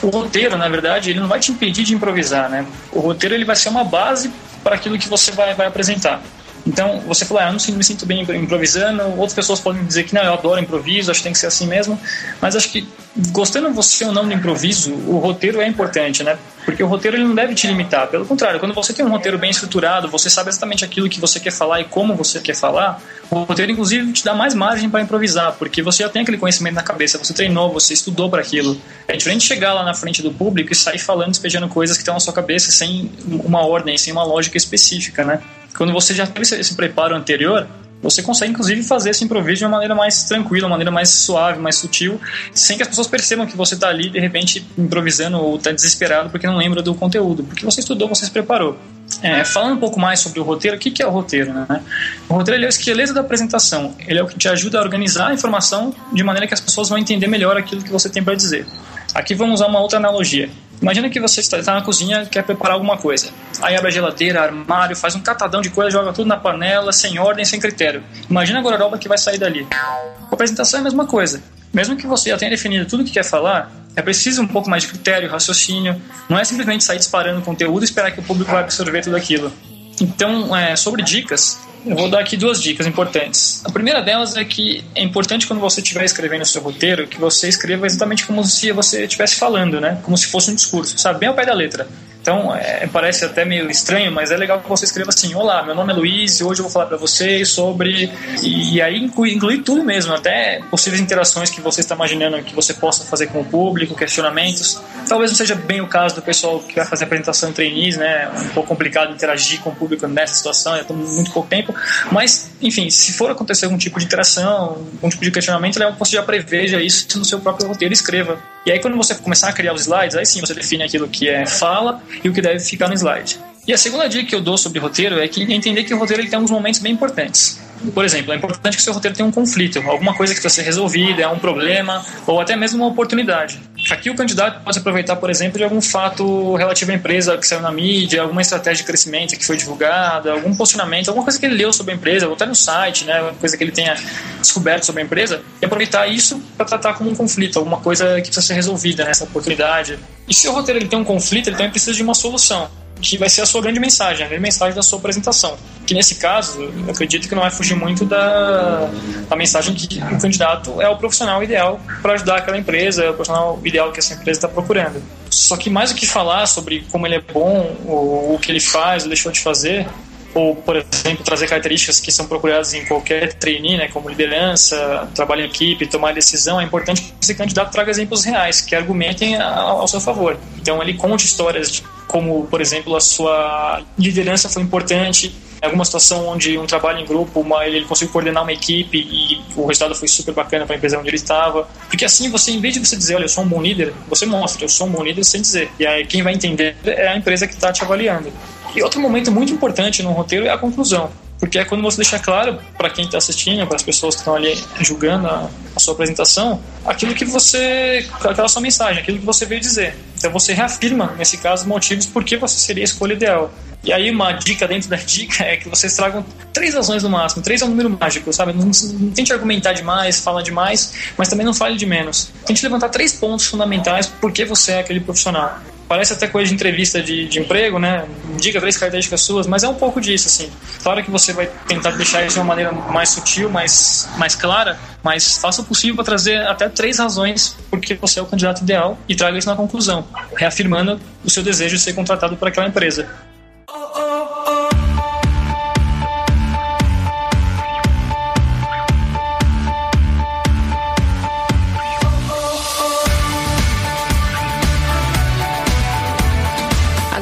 o 0.01 0.10
roteiro, 0.10 0.57
na 0.57 0.68
verdade, 0.68 1.12
ele 1.12 1.19
não 1.19 1.28
vai 1.28 1.39
te 1.39 1.51
impedir 1.51 1.83
de 1.83 1.94
improvisar, 1.94 2.50
né? 2.50 2.66
O 2.92 3.00
roteiro 3.00 3.36
ele 3.36 3.45
vai 3.45 3.56
ser 3.56 3.69
uma 3.69 3.83
base 3.83 4.31
para 4.63 4.75
aquilo 4.75 4.98
que 4.98 5.07
você 5.07 5.31
vai, 5.31 5.54
vai 5.54 5.68
apresentar. 5.68 6.22
Então, 6.65 6.99
você 7.01 7.25
falou, 7.25 7.41
ah, 7.41 7.47
eu 7.47 7.53
não 7.53 7.77
me 7.77 7.83
sinto 7.83 8.05
bem 8.05 8.21
improvisando. 8.21 9.03
Outras 9.17 9.33
pessoas 9.33 9.59
podem 9.59 9.83
dizer 9.83 10.03
que 10.03 10.13
não, 10.13 10.21
eu 10.21 10.33
adoro 10.33 10.61
improviso, 10.61 11.09
acho 11.09 11.19
que 11.19 11.23
tem 11.23 11.33
que 11.33 11.39
ser 11.39 11.47
assim 11.47 11.67
mesmo. 11.67 11.99
Mas 12.39 12.55
acho 12.55 12.69
que, 12.69 12.87
gostando 13.29 13.71
você 13.71 14.05
ou 14.05 14.13
não 14.13 14.27
do 14.27 14.33
improviso, 14.33 14.93
o 14.93 15.17
roteiro 15.17 15.59
é 15.59 15.67
importante, 15.67 16.23
né? 16.23 16.37
Porque 16.63 16.83
o 16.83 16.87
roteiro 16.87 17.17
ele 17.17 17.23
não 17.23 17.33
deve 17.33 17.55
te 17.55 17.65
limitar. 17.65 18.07
Pelo 18.07 18.25
contrário, 18.25 18.59
quando 18.59 18.75
você 18.75 18.93
tem 18.93 19.03
um 19.03 19.09
roteiro 19.09 19.37
bem 19.39 19.49
estruturado, 19.49 20.07
você 20.07 20.29
sabe 20.29 20.49
exatamente 20.49 20.85
aquilo 20.85 21.09
que 21.09 21.19
você 21.19 21.39
quer 21.39 21.51
falar 21.51 21.81
e 21.81 21.85
como 21.85 22.15
você 22.15 22.39
quer 22.39 22.55
falar, 22.55 23.01
o 23.31 23.43
roteiro, 23.43 23.71
inclusive, 23.71 24.11
te 24.11 24.23
dá 24.23 24.35
mais 24.35 24.53
margem 24.53 24.89
para 24.89 25.01
improvisar, 25.01 25.53
porque 25.53 25.81
você 25.81 26.03
já 26.03 26.09
tem 26.09 26.21
aquele 26.21 26.37
conhecimento 26.37 26.75
na 26.75 26.83
cabeça, 26.83 27.17
você 27.17 27.33
treinou, 27.33 27.73
você 27.73 27.93
estudou 27.93 28.29
para 28.29 28.41
aquilo. 28.41 28.79
É 29.07 29.17
diferente 29.17 29.45
chegar 29.45 29.73
lá 29.73 29.83
na 29.83 29.95
frente 29.95 30.21
do 30.21 30.31
público 30.31 30.71
e 30.71 30.75
sair 30.75 30.99
falando, 30.99 31.31
despejando 31.31 31.67
coisas 31.67 31.97
que 31.97 32.01
estão 32.01 32.13
na 32.13 32.19
sua 32.19 32.33
cabeça 32.33 32.71
sem 32.71 33.11
uma 33.25 33.65
ordem, 33.65 33.97
sem 33.97 34.13
uma 34.13 34.23
lógica 34.23 34.57
específica, 34.57 35.23
né? 35.23 35.41
Quando 35.75 35.94
você 35.94 36.13
já 36.13 36.27
teve 36.27 36.56
esse 36.56 36.75
preparo 36.75 37.15
anterior, 37.15 37.68
você 38.01 38.21
consegue 38.23 38.51
inclusive 38.51 38.83
fazer 38.83 39.12
esse 39.12 39.23
improviso 39.23 39.59
de 39.59 39.65
uma 39.65 39.71
maneira 39.71 39.94
mais 39.94 40.23
tranquila, 40.23 40.65
uma 40.65 40.71
maneira 40.71 40.91
mais 40.91 41.09
suave, 41.09 41.59
mais 41.59 41.75
sutil, 41.75 42.19
sem 42.53 42.75
que 42.75 42.83
as 42.83 42.89
pessoas 42.89 43.07
percebam 43.07 43.45
que 43.45 43.56
você 43.56 43.75
está 43.75 43.89
ali 43.89 44.09
de 44.09 44.19
repente 44.19 44.65
improvisando 44.77 45.38
ou 45.38 45.57
está 45.57 45.71
desesperado 45.71 46.29
porque 46.29 46.47
não 46.47 46.57
lembra 46.57 46.81
do 46.81 46.95
conteúdo, 46.95 47.44
porque 47.44 47.63
você 47.63 47.79
estudou, 47.79 48.07
você 48.07 48.25
se 48.25 48.31
preparou. 48.31 48.78
É, 49.21 49.44
falando 49.44 49.73
um 49.73 49.78
pouco 49.78 49.99
mais 49.99 50.21
sobre 50.21 50.40
o 50.40 50.44
roteiro, 50.44 50.78
o 50.78 50.80
que, 50.80 50.90
que 50.90 51.04
é 51.04 51.06
o 51.06 51.09
roteiro? 51.09 51.54
Né? 51.54 51.83
O 52.30 52.33
roteiro 52.33 52.63
é 52.63 52.66
o 52.66 52.69
esqueleto 52.69 53.13
da 53.13 53.21
apresentação, 53.21 53.94
ele 54.07 54.18
é 54.18 54.23
o 54.23 54.28
que 54.28 54.37
te 54.37 54.47
ajuda 54.47 54.80
a 54.80 54.81
organizar 54.81 55.28
a 55.28 55.33
informação 55.33 55.94
de 56.13 56.23
maneira 56.23 56.47
que 56.47 56.54
as 56.54 56.61
pessoas 56.61 56.90
vão 56.90 56.97
entender 56.97 57.28
melhor 57.28 57.57
aquilo 57.57 57.83
que 57.83 57.92
você 57.92 58.09
tem 58.09 58.23
para 58.23 58.35
dizer. 58.35 58.66
Aqui 59.13 59.35
vamos 59.35 59.56
usar 59.56 59.68
uma 59.68 59.80
outra 59.80 59.97
analogia. 59.97 60.49
Imagina 60.81 61.09
que 61.09 61.19
você 61.19 61.42
está 61.42 61.73
na 61.76 61.81
cozinha 61.81 62.23
e 62.23 62.26
quer 62.26 62.44
preparar 62.44 62.73
alguma 62.73 62.97
coisa. 62.97 63.30
Aí 63.61 63.76
abre 63.76 63.90
a 63.90 63.92
geladeira, 63.92 64.42
armário, 64.42 64.95
faz 64.95 65.16
um 65.16 65.21
catadão 65.21 65.61
de 65.61 65.69
coisa, 65.69 65.92
joga 65.92 66.11
tudo 66.11 66.28
na 66.28 66.38
panela, 66.38 66.92
sem 66.92 67.19
ordem, 67.19 67.45
sem 67.45 67.59
critério. 67.59 68.04
Imagina 68.30 68.59
a 68.59 68.61
gororoba 68.61 68.97
que 68.97 69.07
vai 69.07 69.18
sair 69.18 69.38
dali. 69.38 69.68
A 69.71 70.33
apresentação 70.33 70.80
é 70.80 70.81
a 70.81 70.83
mesma 70.83 71.06
coisa. 71.06 71.42
Mesmo 71.71 71.95
que 71.95 72.07
você 72.07 72.30
já 72.30 72.38
tenha 72.38 72.52
definido 72.52 72.85
tudo 72.85 73.02
o 73.02 73.06
que 73.06 73.11
quer 73.11 73.23
falar, 73.23 73.71
é 73.95 74.02
preciso 74.02 74.42
um 74.42 74.47
pouco 74.47 74.69
mais 74.69 74.83
de 74.83 74.90
critério, 74.90 75.30
raciocínio. 75.30 76.02
Não 76.28 76.40
é 76.40 76.44
simplesmente 76.44 76.83
sair 76.83 76.97
disparando 76.97 77.42
conteúdo 77.42 77.83
e 77.83 77.85
esperar 77.85 78.11
que 78.11 78.19
o 78.19 78.23
público 78.23 78.52
vai 78.52 78.61
absorver 78.61 79.04
tudo 79.04 79.16
aquilo. 79.16 79.54
Então, 80.00 80.56
é, 80.56 80.76
sobre 80.76 81.04
dicas, 81.04 81.60
eu 81.86 81.95
vou 81.95 82.10
dar 82.10 82.19
aqui 82.19 82.38
duas 82.38 82.62
dicas 82.62 82.86
importantes. 82.86 83.62
A 83.66 83.71
primeira 83.71 84.02
delas 84.02 84.36
é 84.36 84.45
que 84.45 84.83
é 84.95 85.04
importante 85.04 85.48
quando 85.48 85.60
você 85.60 85.81
estiver 85.81 86.06
escrevendo 86.06 86.44
o 86.44 86.45
seu 86.45 86.62
roteiro 86.62 87.07
que 87.07 87.19
você 87.19 87.48
escreva 87.48 87.86
exatamente 87.86 88.26
como 88.26 88.44
se 88.44 88.71
você 88.71 89.04
estivesse 89.04 89.36
falando, 89.36 89.81
né? 89.81 90.00
Como 90.04 90.16
se 90.18 90.28
fosse 90.28 90.52
um 90.52 90.56
discurso, 90.56 90.98
sabe? 90.98 91.19
Bem 91.19 91.30
ao 91.30 91.36
pé 91.36 91.45
da 91.45 91.54
letra. 91.54 91.88
Então, 92.21 92.56
é, 92.56 92.87
parece 92.87 93.25
até 93.25 93.44
meio 93.44 93.69
estranho, 93.69 94.11
mas 94.11 94.30
é 94.30 94.37
legal 94.37 94.61
que 94.61 94.69
você 94.69 94.85
escreva 94.85 95.09
assim: 95.09 95.33
Olá, 95.33 95.63
meu 95.63 95.73
nome 95.73 95.92
é 95.92 95.95
Luiz 95.95 96.40
e 96.40 96.44
hoje 96.44 96.59
eu 96.59 96.66
vou 96.66 96.71
falar 96.71 96.85
para 96.85 96.97
vocês 96.97 97.49
sobre. 97.49 98.11
E, 98.44 98.75
e 98.75 98.81
aí 98.81 99.04
inclui, 99.04 99.33
inclui, 99.33 99.63
tudo 99.63 99.83
mesmo, 99.83 100.13
até 100.13 100.61
possíveis 100.69 101.01
interações 101.01 101.49
que 101.49 101.59
você 101.59 101.81
está 101.81 101.95
imaginando 101.95 102.42
que 102.44 102.54
você 102.54 102.75
possa 102.75 103.04
fazer 103.06 103.28
com 103.28 103.42
o 103.42 103.45
público, 103.45 103.95
questionamentos. 103.95 104.80
Talvez 105.09 105.31
não 105.31 105.37
seja 105.37 105.56
bem 105.56 105.81
o 105.81 105.87
caso 105.87 106.13
do 106.13 106.21
pessoal 106.21 106.59
que 106.59 106.75
vai 106.75 106.85
fazer 106.85 107.06
apresentação 107.06 107.49
em 107.49 107.54
trainees, 107.54 107.97
né? 107.97 108.25
É 108.25 108.40
um 108.40 108.49
pouco 108.49 108.69
complicado 108.69 109.11
interagir 109.11 109.59
com 109.61 109.71
o 109.71 109.75
público 109.75 110.07
nessa 110.07 110.35
situação, 110.35 110.75
é 110.75 110.83
muito 110.94 111.31
pouco 111.31 111.49
tempo. 111.49 111.73
Mas, 112.11 112.51
enfim, 112.61 112.92
se 112.92 113.13
for 113.13 113.31
acontecer 113.31 113.66
algum 113.66 113.80
tipo 113.80 113.97
de 113.97 114.06
interação, 114.06 114.85
algum 114.94 115.09
tipo 115.09 115.23
de 115.23 115.31
questionamento, 115.31 115.81
é 115.81 115.92
você 115.92 116.18
já 116.18 116.23
preveja 116.23 116.80
isso 116.80 117.18
no 117.18 117.25
seu 117.25 117.40
próprio 117.40 117.68
roteiro 117.68 117.94
escreva. 117.94 118.40
E 118.65 118.71
aí, 118.71 118.80
quando 118.80 118.95
você 118.95 119.15
começar 119.15 119.49
a 119.49 119.53
criar 119.53 119.73
os 119.73 119.81
slides, 119.81 120.15
aí 120.15 120.25
sim 120.25 120.39
você 120.39 120.53
define 120.53 120.83
aquilo 120.83 121.07
que 121.07 121.27
é 121.27 121.45
fala 121.47 122.01
e 122.23 122.30
o 122.30 122.33
que 122.33 122.41
deve 122.41 122.59
ficar 122.59 122.87
no 122.87 122.94
slide. 122.94 123.39
E 123.68 123.73
a 123.73 123.77
segunda 123.77 124.09
dica 124.09 124.27
que 124.27 124.35
eu 124.35 124.41
dou 124.41 124.57
sobre 124.57 124.80
roteiro 124.80 125.19
é 125.19 125.27
que 125.27 125.44
entender 125.53 125.83
que 125.83 125.94
o 125.94 125.99
roteiro 125.99 126.23
ele 126.23 126.30
tem 126.30 126.37
alguns 126.37 126.51
momentos 126.51 126.80
bem 126.80 126.94
importantes. 126.94 127.59
Por 127.94 128.06
exemplo, 128.06 128.31
é 128.33 128.35
importante 128.35 128.75
que 128.75 128.81
o 128.81 128.83
seu 128.83 128.94
roteiro 128.94 129.15
tenha 129.15 129.27
um 129.27 129.31
conflito, 129.31 129.80
alguma 129.87 130.13
coisa 130.13 130.33
que 130.33 130.39
precisa 130.39 130.61
ser 130.61 130.65
resolvida, 130.65 131.23
é 131.23 131.27
um 131.27 131.39
problema 131.39 132.06
ou 132.27 132.39
até 132.39 132.56
mesmo 132.56 132.83
uma 132.83 132.91
oportunidade. 132.91 133.59
Aqui 133.89 134.09
o 134.09 134.15
candidato 134.15 134.63
pode 134.63 134.77
aproveitar, 134.77 135.15
por 135.15 135.30
exemplo, 135.30 135.57
de 135.57 135.63
algum 135.63 135.81
fato 135.81 136.56
relativo 136.56 136.91
à 136.91 136.95
empresa 136.95 137.37
que 137.37 137.47
saiu 137.47 137.61
na 137.61 137.71
mídia, 137.71 138.21
alguma 138.21 138.41
estratégia 138.41 138.83
de 138.83 138.83
crescimento 138.83 139.35
que 139.35 139.45
foi 139.45 139.57
divulgada, 139.57 140.31
algum 140.31 140.56
posicionamento, 140.56 141.07
alguma 141.07 141.23
coisa 141.23 141.39
que 141.39 141.45
ele 141.45 141.56
leu 141.56 141.73
sobre 141.73 141.94
a 141.94 141.95
empresa, 141.95 142.27
ou 142.27 142.33
até 142.33 142.45
no 142.45 142.56
site, 142.56 143.06
né, 143.06 143.18
alguma 143.18 143.33
coisa 143.33 143.57
que 143.57 143.63
ele 143.63 143.71
tenha 143.71 143.95
descoberto 144.39 144.85
sobre 144.85 145.01
a 145.01 145.06
empresa, 145.06 145.41
e 145.59 145.65
aproveitar 145.65 146.07
isso 146.07 146.39
para 146.56 146.65
tratar 146.65 146.94
como 146.94 147.09
um 147.09 147.15
conflito, 147.15 147.57
alguma 147.57 147.77
coisa 147.77 148.21
que 148.21 148.27
precisa 148.27 148.45
ser 148.45 148.53
resolvida 148.53 149.03
nessa 149.03 149.23
oportunidade. 149.23 149.97
E 150.27 150.33
se 150.33 150.47
o 150.47 150.51
roteiro 150.51 150.80
ele 150.80 150.87
tem 150.87 150.99
um 150.99 151.03
conflito, 151.03 151.47
ele 151.47 151.56
também 151.56 151.71
precisa 151.71 151.94
de 151.94 152.03
uma 152.03 152.13
solução 152.13 152.69
que 153.01 153.17
vai 153.17 153.29
ser 153.29 153.41
a 153.41 153.45
sua 153.45 153.61
grande 153.61 153.79
mensagem, 153.79 154.25
a 154.25 154.29
grande 154.29 154.43
mensagem 154.43 154.75
da 154.75 154.83
sua 154.83 154.99
apresentação. 154.99 155.57
Que 155.85 155.93
nesse 155.93 156.15
caso, 156.15 156.61
eu 156.61 156.91
acredito 156.91 157.27
que 157.27 157.35
não 157.35 157.41
vai 157.41 157.51
fugir 157.51 157.75
muito 157.75 158.05
da, 158.05 158.89
da 159.29 159.35
mensagem 159.35 159.73
que 159.75 159.99
o 160.01 160.19
candidato 160.19 160.81
é 160.81 160.87
o 160.87 160.95
profissional 160.97 161.43
ideal 161.43 161.79
para 162.01 162.13
ajudar 162.13 162.37
aquela 162.37 162.57
empresa, 162.57 163.03
é 163.03 163.09
o 163.09 163.13
profissional 163.13 163.59
ideal 163.63 163.91
que 163.91 163.99
essa 163.99 164.13
empresa 164.13 164.37
está 164.37 164.47
procurando. 164.47 165.01
Só 165.29 165.57
que 165.57 165.69
mais 165.69 165.91
do 165.91 165.97
que 165.97 166.05
falar 166.05 166.45
sobre 166.45 166.85
como 166.91 167.07
ele 167.07 167.15
é 167.15 167.21
bom, 167.21 167.75
ou 167.85 168.35
o 168.35 168.39
que 168.39 168.51
ele 168.51 168.59
faz, 168.59 169.03
ou 169.03 169.09
deixou 169.09 169.31
de 169.31 169.39
fazer, 169.39 169.87
ou, 170.33 170.55
por 170.55 170.75
exemplo, 170.75 171.23
trazer 171.23 171.47
características 171.47 171.99
que 171.99 172.11
são 172.11 172.27
procuradas 172.27 172.73
em 172.73 172.85
qualquer 172.85 173.33
trainee, 173.33 173.77
né, 173.77 173.87
como 173.89 174.09
liderança, 174.09 175.09
trabalho 175.13 175.41
em 175.41 175.45
equipe, 175.45 175.85
tomar 175.87 176.13
decisão, 176.13 176.59
é 176.59 176.63
importante 176.63 177.01
que 177.01 177.13
esse 177.21 177.35
candidato 177.35 177.71
traga 177.71 177.91
exemplos 177.91 178.23
reais, 178.23 178.61
que 178.61 178.75
argumentem 178.75 179.35
ao 179.39 179.87
seu 179.87 179.99
favor. 179.99 180.37
Então, 180.57 180.81
ele 180.81 180.93
conte 180.93 181.25
histórias 181.25 181.71
de 181.71 181.83
como, 182.11 182.45
por 182.47 182.59
exemplo, 182.59 182.94
a 182.94 182.99
sua 182.99 183.81
liderança 183.97 184.49
foi 184.49 184.61
importante, 184.61 185.33
alguma 185.61 185.85
situação 185.85 186.27
onde 186.27 186.57
um 186.57 186.65
trabalho 186.65 186.99
em 186.99 187.06
grupo, 187.06 187.39
uma, 187.39 187.65
ele 187.65 187.85
conseguiu 187.85 188.11
coordenar 188.11 188.44
uma 188.44 188.51
equipe 188.51 188.97
e 188.97 189.41
o 189.56 189.65
resultado 189.65 189.95
foi 189.95 190.09
super 190.09 190.33
bacana 190.33 190.65
para 190.65 190.75
a 190.75 190.77
empresa 190.77 190.99
onde 190.99 191.07
ele 191.07 191.15
estava. 191.15 191.69
Porque 191.87 192.03
assim, 192.03 192.30
você, 192.30 192.51
em 192.51 192.59
vez 192.59 192.73
de 192.73 192.85
você 192.85 192.97
dizer, 192.97 193.15
olha, 193.15 193.23
eu 193.23 193.30
sou 193.30 193.45
um 193.45 193.47
bom 193.47 193.61
líder, 193.61 193.94
você 194.09 194.25
mostra, 194.25 194.65
eu 194.65 194.69
sou 194.69 194.87
um 194.87 194.89
bom 194.89 195.01
líder 195.01 195.23
sem 195.23 195.41
dizer. 195.41 195.71
E 195.80 195.87
aí 195.87 196.06
quem 196.06 196.21
vai 196.21 196.33
entender 196.33 196.75
é 196.83 197.07
a 197.07 197.15
empresa 197.15 197.47
que 197.47 197.53
está 197.53 197.71
te 197.71 197.81
avaliando. 197.81 198.30
E 198.75 198.83
outro 198.83 198.99
momento 198.99 199.31
muito 199.31 199.53
importante 199.53 200.03
no 200.03 200.11
roteiro 200.11 200.45
é 200.45 200.49
a 200.49 200.57
conclusão 200.57 201.09
porque 201.41 201.57
é 201.57 201.65
quando 201.65 201.81
você 201.81 201.97
deixa 201.97 202.19
claro 202.19 202.59
para 202.77 202.87
quem 202.87 203.03
está 203.03 203.18
assistindo, 203.18 203.65
para 203.65 203.75
as 203.75 203.81
pessoas 203.81 204.13
que 204.13 204.21
estão 204.21 204.35
ali 204.35 204.56
julgando 204.80 205.25
a, 205.25 205.49
a, 205.75 205.80
sua 205.80 205.95
apresentação, 205.95 206.61
aquilo 206.85 207.15
que 207.15 207.25
você, 207.25 208.07
aquela 208.23 208.47
sua 208.47 208.61
mensagem, 208.61 209.01
aquilo 209.01 209.18
que 209.18 209.25
você 209.25 209.44
veio 209.44 209.59
dizer. 209.59 209.95
Então 210.21 210.31
você 210.31 210.54
reafirma, 210.54 211.16
nesse 211.18 211.40
caso, 211.40 211.68
motivos 211.68 212.06
por 212.06 212.23
que 212.23 212.37
você 212.37 212.59
seria 212.59 212.83
a 212.83 212.85
escolha 212.85 213.13
ideal. 213.13 213.51
E 213.83 213.92
aí 213.92 214.11
uma 214.11 214.31
dica 214.33 214.68
dentro 214.68 214.87
da 214.87 214.95
dica 215.01 215.44
é 215.44 215.57
que 215.57 215.68
vocês 215.68 215.95
tragam 215.95 216.23
três 216.54 216.75
razões 216.75 217.01
no 217.01 217.09
máximo. 217.09 217.42
Três 217.42 217.61
é 217.63 217.66
um 217.66 217.69
número 217.69 217.90
mágico, 217.90 218.31
sabe? 218.31 218.54
Não, 218.54 218.68
não 218.68 219.11
tente 219.11 219.33
argumentar 219.33 219.73
demais, 219.73 220.19
fala 220.19 220.44
demais, 220.44 220.94
mas 221.18 221.28
também 221.28 221.45
não 221.45 221.54
fale 221.56 221.75
de 221.75 221.87
menos. 221.87 222.30
Tente 222.45 222.63
levantar 222.63 222.90
três 222.90 223.13
pontos 223.13 223.47
fundamentais 223.47 224.06
por 224.06 224.31
que 224.31 224.45
você 224.45 224.73
é 224.73 224.80
aquele 224.81 224.99
profissional. 224.99 225.59
Parece 225.92 226.14
até 226.14 226.26
coisa 226.26 226.48
de 226.48 226.56
entrevista 226.56 227.04
de, 227.04 227.28
de 227.28 227.42
emprego, 227.42 227.78
né? 227.78 228.06
Diga 228.40 228.62
três 228.62 228.78
características 228.78 229.24
suas, 229.24 229.45
mas 229.45 229.62
é 229.62 229.68
um 229.68 229.74
pouco 229.74 230.00
disso, 230.00 230.30
assim. 230.30 230.50
Claro 230.81 231.04
que 231.04 231.12
você 231.12 231.33
vai 231.33 231.50
tentar 231.68 231.92
deixar 231.92 232.26
isso 232.26 232.36
de 232.36 232.40
uma 232.40 232.45
maneira 232.45 232.71
mais 232.71 233.10
sutil, 233.10 233.50
mais, 233.50 234.07
mais 234.16 234.33
clara, 234.33 234.80
mas 235.04 235.36
faça 235.36 235.62
o 235.62 235.66
possível 235.66 235.95
para 235.95 236.06
trazer 236.06 236.48
até 236.48 236.69
três 236.69 236.98
razões 236.98 237.57
porque 237.69 237.94
você 237.95 238.19
é 238.19 238.21
o 238.21 238.26
candidato 238.26 238.62
ideal 238.62 238.98
e 239.06 239.14
traga 239.18 239.38
isso 239.38 239.50
na 239.50 239.56
conclusão, 239.57 240.07
reafirmando 240.33 240.98
o 241.26 241.30
seu 241.30 241.44
desejo 241.44 241.76
de 241.76 241.81
ser 241.81 241.92
contratado 241.92 242.38
por 242.38 242.48
aquela 242.48 242.69
empresa. 242.69 243.10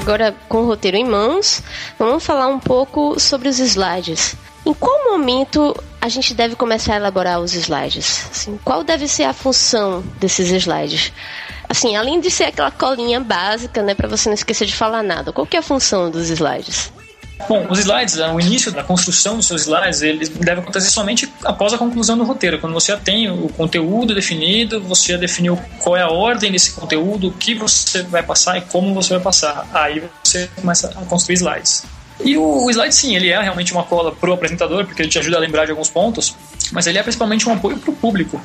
Agora 0.09 0.35
com 0.47 0.63
o 0.63 0.65
roteiro 0.65 0.97
em 0.97 1.05
mãos, 1.05 1.61
vamos 1.99 2.25
falar 2.25 2.47
um 2.47 2.59
pouco 2.59 3.19
sobre 3.19 3.47
os 3.47 3.59
slides. 3.59 4.35
Em 4.65 4.73
qual 4.73 5.11
momento 5.11 5.75
a 6.01 6.09
gente 6.09 6.33
deve 6.33 6.55
começar 6.55 6.93
a 6.93 6.95
elaborar 6.95 7.39
os 7.39 7.53
slides? 7.53 8.27
Assim, 8.31 8.59
qual 8.65 8.83
deve 8.83 9.07
ser 9.07 9.25
a 9.25 9.33
função 9.33 10.03
desses 10.19 10.49
slides? 10.49 11.13
Assim, 11.69 11.95
além 11.95 12.19
de 12.19 12.31
ser 12.31 12.45
aquela 12.45 12.71
colinha 12.71 13.19
básica, 13.19 13.83
né, 13.83 13.93
para 13.93 14.07
você 14.07 14.29
não 14.29 14.33
esquecer 14.33 14.65
de 14.65 14.75
falar 14.75 15.03
nada, 15.03 15.31
qual 15.31 15.45
que 15.45 15.55
é 15.55 15.59
a 15.59 15.63
função 15.63 16.09
dos 16.09 16.31
slides? 16.31 16.91
Bom, 17.47 17.65
os 17.69 17.79
slides, 17.79 18.15
né, 18.15 18.31
o 18.31 18.39
início 18.39 18.71
da 18.71 18.83
construção 18.83 19.37
dos 19.37 19.47
seus 19.47 19.61
slides, 19.61 20.01
eles 20.01 20.29
devem 20.29 20.61
acontecer 20.61 20.89
somente 20.89 21.31
após 21.43 21.73
a 21.73 21.77
conclusão 21.77 22.17
do 22.17 22.23
roteiro. 22.23 22.59
Quando 22.59 22.73
você 22.73 22.91
já 22.91 22.97
tem 22.97 23.29
o 23.31 23.49
conteúdo 23.49 24.13
definido, 24.13 24.81
você 24.81 25.13
já 25.13 25.17
definiu 25.17 25.57
qual 25.79 25.95
é 25.95 26.01
a 26.01 26.09
ordem 26.09 26.51
desse 26.51 26.71
conteúdo, 26.71 27.29
o 27.29 27.31
que 27.31 27.55
você 27.55 28.03
vai 28.03 28.21
passar 28.21 28.57
e 28.57 28.61
como 28.61 28.93
você 28.93 29.13
vai 29.13 29.23
passar. 29.23 29.67
Aí 29.73 30.03
você 30.23 30.49
começa 30.55 30.89
a 30.89 31.05
construir 31.05 31.35
slides. 31.35 31.85
E 32.23 32.37
o, 32.37 32.69
slide, 32.69 32.93
sim, 32.93 33.15
ele 33.15 33.29
é 33.29 33.41
realmente 33.41 33.71
uma 33.71 33.83
cola 33.83 34.11
para 34.11 34.29
o 34.29 34.33
apresentador, 34.33 34.85
porque 34.85 35.01
ele 35.01 35.09
te 35.09 35.17
ajuda 35.17 35.37
a 35.37 35.39
lembrar 35.39 35.65
de 35.65 35.71
alguns 35.71 35.89
pontos, 35.89 36.35
mas 36.71 36.85
ele 36.85 36.97
é 36.97 37.03
principalmente 37.03 37.47
um 37.47 37.53
apoio 37.53 37.77
para 37.77 37.91
o 37.91 37.95
público 37.95 38.41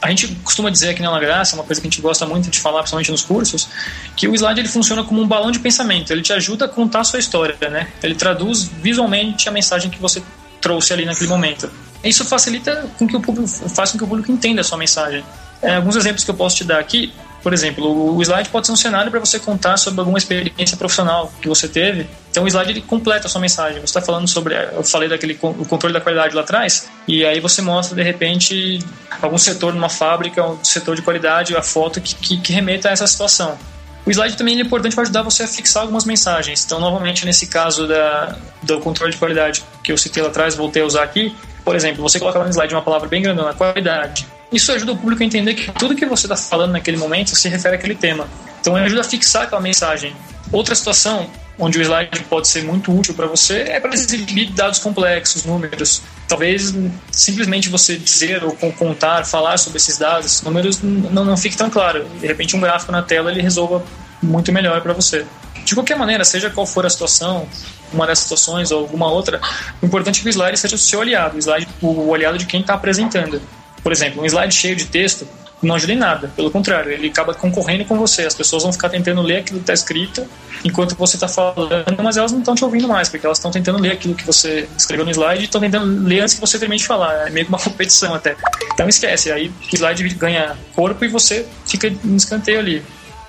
a 0.00 0.08
gente 0.10 0.28
costuma 0.44 0.70
dizer 0.70 0.90
aqui 0.90 1.02
na 1.02 1.18
Graça, 1.18 1.56
uma 1.56 1.64
coisa 1.64 1.80
que 1.80 1.86
a 1.86 1.90
gente 1.90 2.00
gosta 2.00 2.26
muito 2.26 2.50
de 2.50 2.60
falar, 2.60 2.80
principalmente 2.80 3.10
nos 3.10 3.22
cursos, 3.22 3.68
que 4.14 4.28
o 4.28 4.34
slide 4.34 4.60
ele 4.60 4.68
funciona 4.68 5.02
como 5.02 5.20
um 5.20 5.26
balão 5.26 5.50
de 5.50 5.58
pensamento. 5.58 6.12
Ele 6.12 6.22
te 6.22 6.32
ajuda 6.32 6.66
a 6.66 6.68
contar 6.68 7.00
a 7.00 7.04
sua 7.04 7.18
história, 7.18 7.56
né? 7.68 7.88
Ele 8.02 8.14
traduz 8.14 8.64
visualmente 8.64 9.48
a 9.48 9.52
mensagem 9.52 9.90
que 9.90 9.98
você 9.98 10.22
trouxe 10.60 10.92
ali 10.92 11.04
naquele 11.04 11.28
momento. 11.28 11.70
Isso 12.04 12.24
facilita 12.24 12.88
com 12.98 13.06
que 13.06 13.16
o 13.16 13.20
público, 13.20 13.48
faz 13.48 13.90
com 13.90 13.98
que 13.98 14.04
o 14.04 14.06
público 14.06 14.30
entenda 14.30 14.60
a 14.60 14.64
sua 14.64 14.78
mensagem. 14.78 15.24
É, 15.62 15.76
alguns 15.76 15.96
exemplos 15.96 16.22
que 16.22 16.30
eu 16.30 16.34
posso 16.34 16.56
te 16.56 16.64
dar 16.64 16.78
aqui 16.78 17.12
por 17.42 17.52
exemplo, 17.52 18.16
o 18.16 18.22
slide 18.22 18.48
pode 18.48 18.66
ser 18.66 18.72
um 18.72 18.76
cenário 18.76 19.10
para 19.10 19.20
você 19.20 19.38
contar 19.38 19.76
sobre 19.76 20.00
alguma 20.00 20.18
experiência 20.18 20.76
profissional 20.76 21.32
que 21.40 21.48
você 21.48 21.68
teve. 21.68 22.06
Então 22.30 22.44
o 22.44 22.48
slide 22.48 22.70
ele 22.70 22.80
completa 22.80 23.26
a 23.26 23.30
sua 23.30 23.40
mensagem. 23.40 23.78
Você 23.80 23.84
está 23.84 24.00
falando 24.00 24.26
sobre, 24.26 24.54
eu 24.54 24.82
falei 24.82 25.08
daquele 25.08 25.38
o 25.40 25.64
controle 25.64 25.92
da 25.94 26.00
qualidade 26.00 26.34
lá 26.34 26.42
atrás, 26.42 26.88
e 27.06 27.24
aí 27.24 27.40
você 27.40 27.62
mostra 27.62 27.94
de 27.94 28.02
repente 28.02 28.80
algum 29.22 29.38
setor 29.38 29.72
numa 29.72 29.88
fábrica, 29.88 30.44
um 30.44 30.62
setor 30.64 30.96
de 30.96 31.02
qualidade, 31.02 31.56
a 31.56 31.62
foto 31.62 32.00
que, 32.00 32.14
que, 32.14 32.38
que 32.38 32.52
remeta 32.52 32.88
a 32.88 32.92
essa 32.92 33.06
situação. 33.06 33.56
O 34.04 34.10
slide 34.10 34.36
também 34.36 34.56
é 34.56 34.62
importante 34.62 34.94
para 34.94 35.02
ajudar 35.02 35.22
você 35.22 35.42
a 35.42 35.48
fixar 35.48 35.82
algumas 35.82 36.04
mensagens. 36.04 36.64
Então, 36.64 36.78
novamente, 36.78 37.26
nesse 37.26 37.48
caso 37.48 37.88
da, 37.88 38.36
do 38.62 38.78
controle 38.78 39.12
de 39.12 39.18
qualidade 39.18 39.64
que 39.82 39.90
eu 39.90 39.98
citei 39.98 40.22
lá 40.22 40.28
atrás, 40.28 40.54
voltei 40.54 40.82
a 40.82 40.86
usar 40.86 41.02
aqui. 41.02 41.34
Por 41.64 41.74
exemplo, 41.74 42.02
você 42.02 42.20
coloca 42.20 42.38
lá 42.38 42.44
no 42.44 42.50
slide 42.50 42.72
uma 42.72 42.82
palavra 42.82 43.08
bem 43.08 43.20
grandona, 43.20 43.52
qualidade. 43.52 44.24
Isso 44.56 44.72
ajuda 44.72 44.92
o 44.92 44.96
público 44.96 45.22
a 45.22 45.26
entender 45.26 45.52
que 45.52 45.70
tudo 45.72 45.94
que 45.94 46.06
você 46.06 46.24
está 46.24 46.34
falando 46.34 46.72
naquele 46.72 46.96
momento 46.96 47.36
se 47.36 47.46
refere 47.46 47.76
àquele 47.76 47.94
tema. 47.94 48.26
Então 48.58 48.74
ajuda 48.74 49.02
a 49.02 49.04
fixar 49.04 49.42
aquela 49.42 49.60
mensagem. 49.60 50.16
Outra 50.50 50.74
situação 50.74 51.28
onde 51.58 51.78
o 51.78 51.82
slide 51.82 52.24
pode 52.24 52.48
ser 52.48 52.64
muito 52.64 52.90
útil 52.90 53.12
para 53.12 53.26
você 53.26 53.58
é 53.68 53.78
para 53.78 53.92
exibir 53.92 54.50
dados 54.52 54.78
complexos, 54.78 55.44
números. 55.44 56.00
Talvez 56.26 56.74
simplesmente 57.10 57.68
você 57.68 57.98
dizer 57.98 58.42
ou 58.44 58.52
contar, 58.72 59.26
falar 59.26 59.58
sobre 59.58 59.76
esses 59.76 59.98
dados, 59.98 60.40
números 60.40 60.80
não, 60.82 61.22
não 61.22 61.36
fique 61.36 61.56
tão 61.56 61.68
claro. 61.68 62.06
De 62.18 62.26
repente 62.26 62.56
um 62.56 62.60
gráfico 62.60 62.90
na 62.90 63.02
tela 63.02 63.30
ele 63.30 63.42
resolva 63.42 63.84
muito 64.22 64.50
melhor 64.54 64.80
para 64.80 64.94
você. 64.94 65.26
De 65.66 65.74
qualquer 65.74 65.98
maneira, 65.98 66.24
seja 66.24 66.48
qual 66.48 66.64
for 66.64 66.86
a 66.86 66.90
situação, 66.90 67.46
uma 67.92 68.06
dessas 68.06 68.22
situações 68.22 68.70
ou 68.70 68.80
alguma 68.80 69.10
outra, 69.10 69.38
o 69.82 69.86
importante 69.86 70.20
é 70.20 70.22
que 70.22 70.28
o 70.28 70.30
slide 70.30 70.56
seja 70.56 70.76
o 70.76 70.78
seu 70.78 71.02
aliado, 71.02 71.36
o, 71.36 71.38
slide, 71.38 71.68
o 71.82 72.14
aliado 72.14 72.38
de 72.38 72.46
quem 72.46 72.62
está 72.62 72.72
apresentando. 72.72 73.42
Por 73.86 73.92
exemplo, 73.92 74.20
um 74.20 74.26
slide 74.26 74.52
cheio 74.52 74.74
de 74.74 74.84
texto 74.86 75.28
não 75.62 75.76
ajuda 75.76 75.92
em 75.92 75.96
nada, 75.96 76.28
pelo 76.34 76.50
contrário, 76.50 76.90
ele 76.90 77.06
acaba 77.06 77.32
concorrendo 77.32 77.84
com 77.84 77.96
você. 77.96 78.22
As 78.22 78.34
pessoas 78.34 78.64
vão 78.64 78.72
ficar 78.72 78.88
tentando 78.88 79.22
ler 79.22 79.36
aquilo 79.36 79.60
que 79.60 79.62
está 79.62 79.72
escrito 79.72 80.26
enquanto 80.64 80.96
você 80.96 81.14
está 81.14 81.28
falando, 81.28 82.02
mas 82.02 82.16
elas 82.16 82.32
não 82.32 82.40
estão 82.40 82.56
te 82.56 82.64
ouvindo 82.64 82.88
mais, 82.88 83.08
porque 83.08 83.24
elas 83.24 83.38
estão 83.38 83.52
tentando 83.52 83.78
ler 83.78 83.92
aquilo 83.92 84.16
que 84.16 84.26
você 84.26 84.68
escreveu 84.76 85.04
no 85.04 85.12
slide 85.12 85.42
e 85.42 85.44
estão 85.44 85.60
tentando 85.60 86.04
ler 86.04 86.18
antes 86.18 86.34
que 86.34 86.40
você 86.40 86.58
termine 86.58 86.80
de 86.80 86.84
falar. 86.84 87.28
É 87.28 87.30
meio 87.30 87.46
que 87.46 87.52
uma 87.52 87.60
competição 87.62 88.12
até. 88.12 88.34
Então 88.74 88.88
esquece, 88.88 89.30
aí 89.30 89.52
o 89.72 89.76
slide 89.76 90.08
ganha 90.16 90.56
corpo 90.74 91.04
e 91.04 91.08
você 91.08 91.46
fica 91.64 91.88
no 92.02 92.16
escanteio 92.16 92.58
ali. 92.58 92.82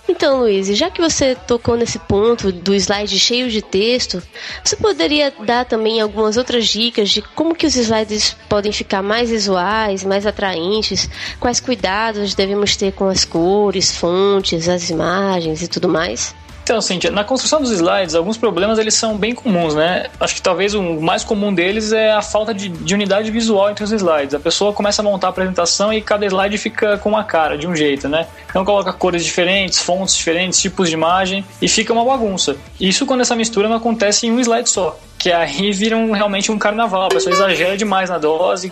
Então, 0.09 0.39
Luiz, 0.39 0.67
já 0.67 0.89
que 0.89 1.01
você 1.01 1.35
tocou 1.35 1.75
nesse 1.75 1.99
ponto 1.99 2.51
do 2.51 2.73
slide 2.73 3.19
cheio 3.19 3.49
de 3.49 3.61
texto, 3.61 4.23
você 4.63 4.75
poderia 4.75 5.33
dar 5.45 5.65
também 5.65 5.99
algumas 5.99 6.37
outras 6.37 6.65
dicas 6.67 7.09
de 7.09 7.21
como 7.21 7.53
que 7.53 7.65
os 7.65 7.75
slides 7.75 8.35
podem 8.47 8.71
ficar 8.71 9.03
mais 9.03 9.29
visuais, 9.29 10.05
mais 10.05 10.25
atraentes, 10.25 11.09
quais 11.39 11.59
cuidados 11.59 12.33
devemos 12.33 12.77
ter 12.77 12.93
com 12.93 13.07
as 13.09 13.25
cores, 13.25 13.97
fontes, 13.97 14.69
as 14.69 14.89
imagens 14.89 15.61
e 15.61 15.67
tudo 15.67 15.89
mais? 15.89 16.33
Então, 16.67 16.81
Cintia, 16.81 17.09
na 17.09 17.23
construção 17.23 17.61
dos 17.61 17.71
slides, 17.71 18.13
alguns 18.13 18.35
problemas 18.35 18.77
eles 18.77 18.93
são 18.93 19.17
bem 19.17 19.33
comuns, 19.33 19.73
né? 19.73 20.07
Acho 20.19 20.35
que 20.35 20.41
talvez 20.41 20.73
o 20.73 20.99
mais 20.99 21.23
comum 21.23 21.53
deles 21.53 21.93
é 21.93 22.11
a 22.11 22.21
falta 22.21 22.53
de, 22.53 22.67
de, 22.67 22.93
unidade 22.93 23.31
visual 23.31 23.71
entre 23.71 23.85
os 23.85 23.91
slides. 23.93 24.35
A 24.35 24.39
pessoa 24.39 24.73
começa 24.73 25.01
a 25.01 25.05
montar 25.05 25.27
a 25.27 25.29
apresentação 25.29 25.93
e 25.93 26.01
cada 26.01 26.25
slide 26.25 26.57
fica 26.57 26.97
com 26.97 27.07
uma 27.07 27.23
cara, 27.23 27.57
de 27.57 27.65
um 27.65 27.73
jeito, 27.73 28.09
né? 28.09 28.27
Então 28.49 28.65
coloca 28.65 28.91
cores 28.91 29.23
diferentes, 29.23 29.79
fontes 29.79 30.13
diferentes, 30.13 30.59
tipos 30.59 30.89
de 30.89 30.95
imagem 30.95 31.45
e 31.61 31.69
fica 31.69 31.93
uma 31.93 32.03
bagunça. 32.03 32.57
Isso 32.77 33.05
quando 33.05 33.21
essa 33.21 33.33
mistura 33.33 33.69
não 33.69 33.77
acontece 33.77 34.27
em 34.27 34.31
um 34.33 34.39
slide 34.41 34.69
só 34.69 34.99
que 35.27 35.31
aí 35.33 35.71
vira 35.73 35.97
realmente 36.15 36.49
um 36.51 36.57
carnaval. 36.57 37.07
A 37.07 37.09
pessoa 37.09 37.33
exagera 37.33 37.75
demais 37.75 38.09
na 38.09 38.17
dose, 38.17 38.71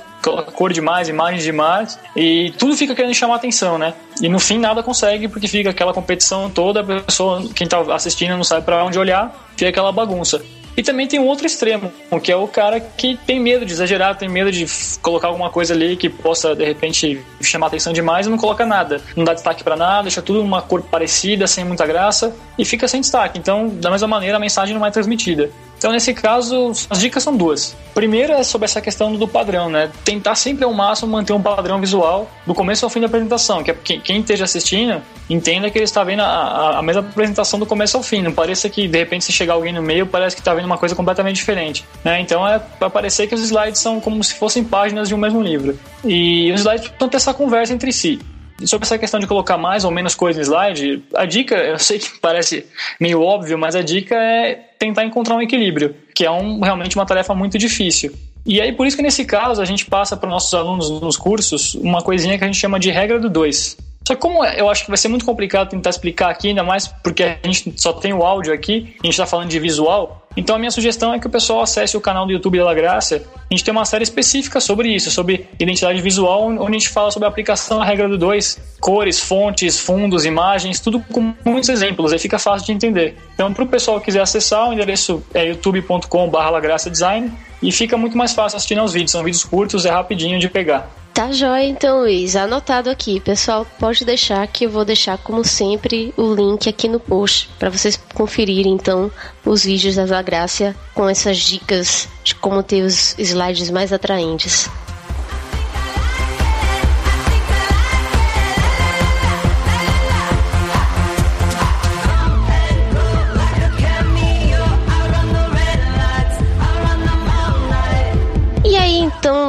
cor 0.54 0.72
demais, 0.72 1.10
imagens 1.10 1.44
demais, 1.44 2.00
e 2.16 2.54
tudo 2.58 2.78
fica 2.78 2.96
querendo 2.96 3.14
chamar 3.14 3.36
atenção, 3.36 3.78
né? 3.78 3.94
E 4.22 4.30
no 4.30 4.40
fim 4.40 4.58
nada 4.58 4.82
consegue, 4.82 5.28
porque 5.28 5.50
fica 5.50 5.72
aquela 5.72 5.94
competição 5.94 6.50
toda, 6.50 6.80
a 6.80 7.02
pessoa, 7.02 7.44
quem 7.54 7.68
tá 7.68 7.82
assistindo 7.94 8.38
não 8.38 8.44
sabe 8.44 8.66
para 8.66 8.86
onde 8.86 8.98
olhar, 8.98 9.36
fica 9.58 9.70
aquela 9.70 9.92
bagunça. 9.92 10.42
E 10.78 10.84
também 10.84 11.08
tem 11.08 11.20
um 11.20 11.26
outro 11.26 11.46
extremo, 11.46 11.92
que 12.22 12.32
é 12.32 12.36
o 12.36 12.48
cara 12.48 12.80
que 12.80 13.18
tem 13.26 13.40
medo 13.40 13.66
de 13.66 13.72
exagerar, 13.72 14.18
tem 14.18 14.28
medo 14.28 14.52
de 14.52 14.66
colocar 15.02 15.28
alguma 15.28 15.50
coisa 15.50 15.74
ali 15.74 15.96
que 15.96 16.10
possa, 16.10 16.54
de 16.54 16.66
repente, 16.66 17.22
chamar 17.42 17.68
atenção 17.68 17.94
demais 17.94 18.28
e 18.28 18.30
não 18.30 18.38
coloca 18.38 18.66
nada. 18.66 19.02
Não 19.16 19.24
dá 19.24 19.34
destaque 19.34 19.64
para 19.64 19.78
nada, 19.78 20.04
deixa 20.04 20.22
tudo 20.22 20.42
uma 20.42 20.62
cor 20.62 20.82
parecida, 20.82 21.48
sem 21.48 21.64
muita 21.64 21.86
graça 21.86 22.36
e 22.58 22.66
fica 22.66 22.88
sem 22.90 23.00
destaque. 23.00 23.40
Então, 23.40 23.70
da 23.70 23.90
mesma 23.90 24.08
maneira, 24.08 24.36
a 24.36 24.40
mensagem 24.40 24.76
não 24.76 24.86
é 24.86 24.92
transmitida. 24.92 25.50
Então, 25.86 25.94
nesse 25.94 26.16
caso, 26.16 26.72
as 26.90 27.00
dicas 27.00 27.22
são 27.22 27.38
duas. 27.38 27.76
Primeiro 27.94 28.34
é 28.34 28.42
sobre 28.42 28.66
essa 28.66 28.82
questão 28.82 29.14
do 29.16 29.28
padrão, 29.28 29.70
né? 29.70 29.92
Tentar 30.04 30.34
sempre 30.34 30.66
ao 30.66 30.74
máximo 30.74 31.12
manter 31.12 31.32
um 31.32 31.40
padrão 31.40 31.80
visual 31.80 32.28
do 32.44 32.56
começo 32.56 32.84
ao 32.84 32.90
fim 32.90 33.02
da 33.02 33.06
apresentação, 33.06 33.62
que 33.62 33.70
é 33.70 33.76
quem 33.76 34.20
esteja 34.20 34.46
assistindo 34.46 35.00
entenda 35.30 35.70
que 35.70 35.78
ele 35.78 35.86
está 35.86 36.04
vendo 36.04 36.22
a, 36.22 36.80
a, 36.80 36.82
mesma 36.82 37.04
apresentação 37.04 37.60
do 37.60 37.68
começo 37.68 37.96
ao 37.98 38.02
fim. 38.02 38.24
Não 38.24 38.32
pareça 38.32 38.68
que 38.68 38.88
de 38.88 38.98
repente 38.98 39.26
se 39.26 39.32
chegar 39.32 39.54
alguém 39.54 39.72
no 39.72 39.84
meio 39.84 40.08
parece 40.08 40.36
que 40.36 40.42
está 40.42 40.56
vendo 40.56 40.66
uma 40.66 40.78
coisa 40.80 40.96
completamente 40.96 41.36
diferente. 41.36 41.86
Né? 42.04 42.20
Então 42.20 42.48
é 42.48 42.58
para 42.58 42.90
parecer 42.90 43.28
que 43.28 43.36
os 43.36 43.42
slides 43.42 43.80
são 43.80 44.02
como 44.02 44.24
se 44.24 44.34
fossem 44.34 44.64
páginas 44.64 45.08
de 45.08 45.14
um 45.14 45.20
mesmo 45.20 45.40
livro. 45.40 45.78
E 46.04 46.52
os 46.52 46.62
slides 46.62 46.88
precisam 46.88 47.10
ter 47.10 47.18
essa 47.18 47.34
conversa 47.34 47.74
entre 47.74 47.94
si. 47.94 48.20
E 48.62 48.68
sobre 48.68 48.86
essa 48.86 48.98
questão 48.98 49.20
de 49.20 49.28
colocar 49.28 49.58
mais 49.58 49.84
ou 49.84 49.92
menos 49.92 50.16
coisa 50.16 50.40
no 50.40 50.44
slide, 50.44 51.04
a 51.14 51.26
dica, 51.26 51.56
eu 51.56 51.78
sei 51.78 52.00
que 52.00 52.20
parece 52.20 52.66
meio 53.00 53.22
óbvio, 53.22 53.58
mas 53.58 53.76
a 53.76 53.82
dica 53.82 54.16
é 54.16 54.56
tentar 54.80 55.04
encontrar 55.04 55.36
um 55.36 55.42
equilíbrio, 55.42 55.96
que 56.14 56.26
é 56.26 56.32
um, 56.32 56.62
realmente 56.62 56.96
uma 56.96 57.06
tarefa 57.06 57.36
muito 57.36 57.58
difícil. 57.58 58.14
E 58.46 58.62
aí, 58.62 58.72
por 58.72 58.86
isso 58.86 58.96
que 58.96 59.02
nesse 59.02 59.26
caso, 59.26 59.62
a 59.62 59.66
gente 59.66 59.86
passa 59.86 60.16
para 60.16 60.28
os 60.28 60.34
nossos 60.34 60.54
alunos 60.54 60.90
nos 61.02 61.18
cursos 61.18 61.74
uma 61.76 62.02
coisinha 62.02 62.38
que 62.38 62.44
a 62.44 62.48
gente 62.48 62.60
chama 62.60 62.80
de 62.80 62.92
regra 62.92 63.20
do 63.20 63.30
2. 63.30 63.76
Só 64.08 64.14
que 64.14 64.22
como 64.22 64.46
eu 64.46 64.70
acho 64.70 64.84
que 64.84 64.90
vai 64.90 64.98
ser 64.98 65.08
muito 65.08 65.26
complicado 65.26 65.70
tentar 65.70 65.90
explicar 65.90 66.30
aqui, 66.30 66.50
ainda 66.50 66.64
mais 66.64 66.88
porque 66.88 67.24
a 67.24 67.40
gente 67.44 67.74
só 67.76 67.92
tem 67.92 68.14
o 68.14 68.24
áudio 68.24 68.54
aqui, 68.54 68.96
a 69.02 69.08
gente 69.08 69.14
está 69.14 69.26
falando 69.26 69.50
de 69.50 69.60
visual, 69.60 70.26
então 70.38 70.56
a 70.56 70.60
minha 70.60 70.70
sugestão 70.70 71.14
é 71.14 71.20
que 71.20 71.26
o 71.26 71.30
pessoal 71.30 71.62
acesse 71.62 71.96
o 71.96 72.02
canal 72.02 72.26
do 72.26 72.32
YouTube 72.32 72.60
da 72.60 72.74
Graça. 72.74 73.24
A 73.50 73.54
gente 73.54 73.64
tem 73.64 73.72
uma 73.72 73.86
série 73.86 74.04
específica 74.04 74.60
sobre 74.60 74.94
isso, 74.94 75.10
sobre 75.10 75.48
identidade 75.60 76.02
visual, 76.02 76.48
onde 76.48 76.62
a 76.62 76.80
gente 76.80 76.90
fala 76.90 77.10
sobre 77.10 77.26
a 77.26 77.30
aplicação 77.30 77.80
da 77.80 77.86
regra 77.86 78.08
do 78.10 78.18
2, 78.18 78.78
cores, 78.80 79.20
fontes, 79.20 79.80
fundos, 79.80 80.26
imagens, 80.26 80.80
tudo 80.80 81.00
com 81.00 81.34
muitos 81.44 81.70
exemplos, 81.70 82.12
aí 82.12 82.20
fica 82.20 82.38
fácil 82.38 82.68
de 82.68 82.74
entender. 82.74 83.18
Então, 83.34 83.54
para 83.54 83.64
o 83.64 83.68
pessoal 83.68 84.00
que 84.00 84.06
quiser 84.06 84.22
acessar, 84.22 84.70
o 84.70 84.74
endereço 84.74 85.24
é 85.34 85.46
youtube.com.br 85.46 86.90
Design 86.92 87.32
e 87.64 87.72
fica 87.72 87.98
muito 87.98 88.18
mais 88.18 88.34
fácil 88.34 88.58
assistir 88.58 88.78
aos 88.78 88.94
vídeos. 88.94 89.12
São 89.12 89.24
vídeos 89.24 89.44
curtos, 89.44 89.86
é 89.86 89.90
rapidinho 89.90 90.38
de 90.38 90.50
pegar. 90.50 91.05
Tá 91.16 91.32
jóia 91.32 91.64
então, 91.64 92.02
Luiz. 92.02 92.36
Anotado 92.36 92.90
aqui. 92.90 93.22
Pessoal, 93.22 93.66
pode 93.80 94.04
deixar 94.04 94.46
que 94.48 94.66
eu 94.66 94.70
vou 94.70 94.84
deixar, 94.84 95.18
como 95.18 95.46
sempre, 95.46 96.14
o 96.18 96.34
link 96.36 96.68
aqui 96.68 96.90
no 96.90 97.00
post 97.00 97.50
para 97.58 97.70
vocês 97.70 97.98
conferirem, 98.14 98.74
então, 98.74 99.10
os 99.46 99.64
vídeos 99.64 99.96
da 99.96 100.22
Grácia 100.22 100.76
com 100.94 101.08
essas 101.08 101.38
dicas 101.38 102.10
de 102.22 102.36
como 102.36 102.62
ter 102.62 102.84
os 102.84 103.18
slides 103.18 103.70
mais 103.70 103.94
atraentes. 103.94 104.70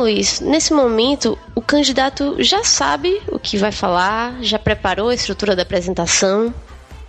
Luiz, 0.06 0.38
nesse 0.38 0.72
momento, 0.72 1.36
o 1.52 1.60
candidato 1.60 2.36
já 2.38 2.62
sabe 2.62 3.20
o 3.26 3.40
que 3.40 3.58
vai 3.58 3.72
falar, 3.72 4.40
já 4.40 4.56
preparou 4.56 5.08
a 5.08 5.14
estrutura 5.14 5.56
da 5.56 5.62
apresentação, 5.62 6.54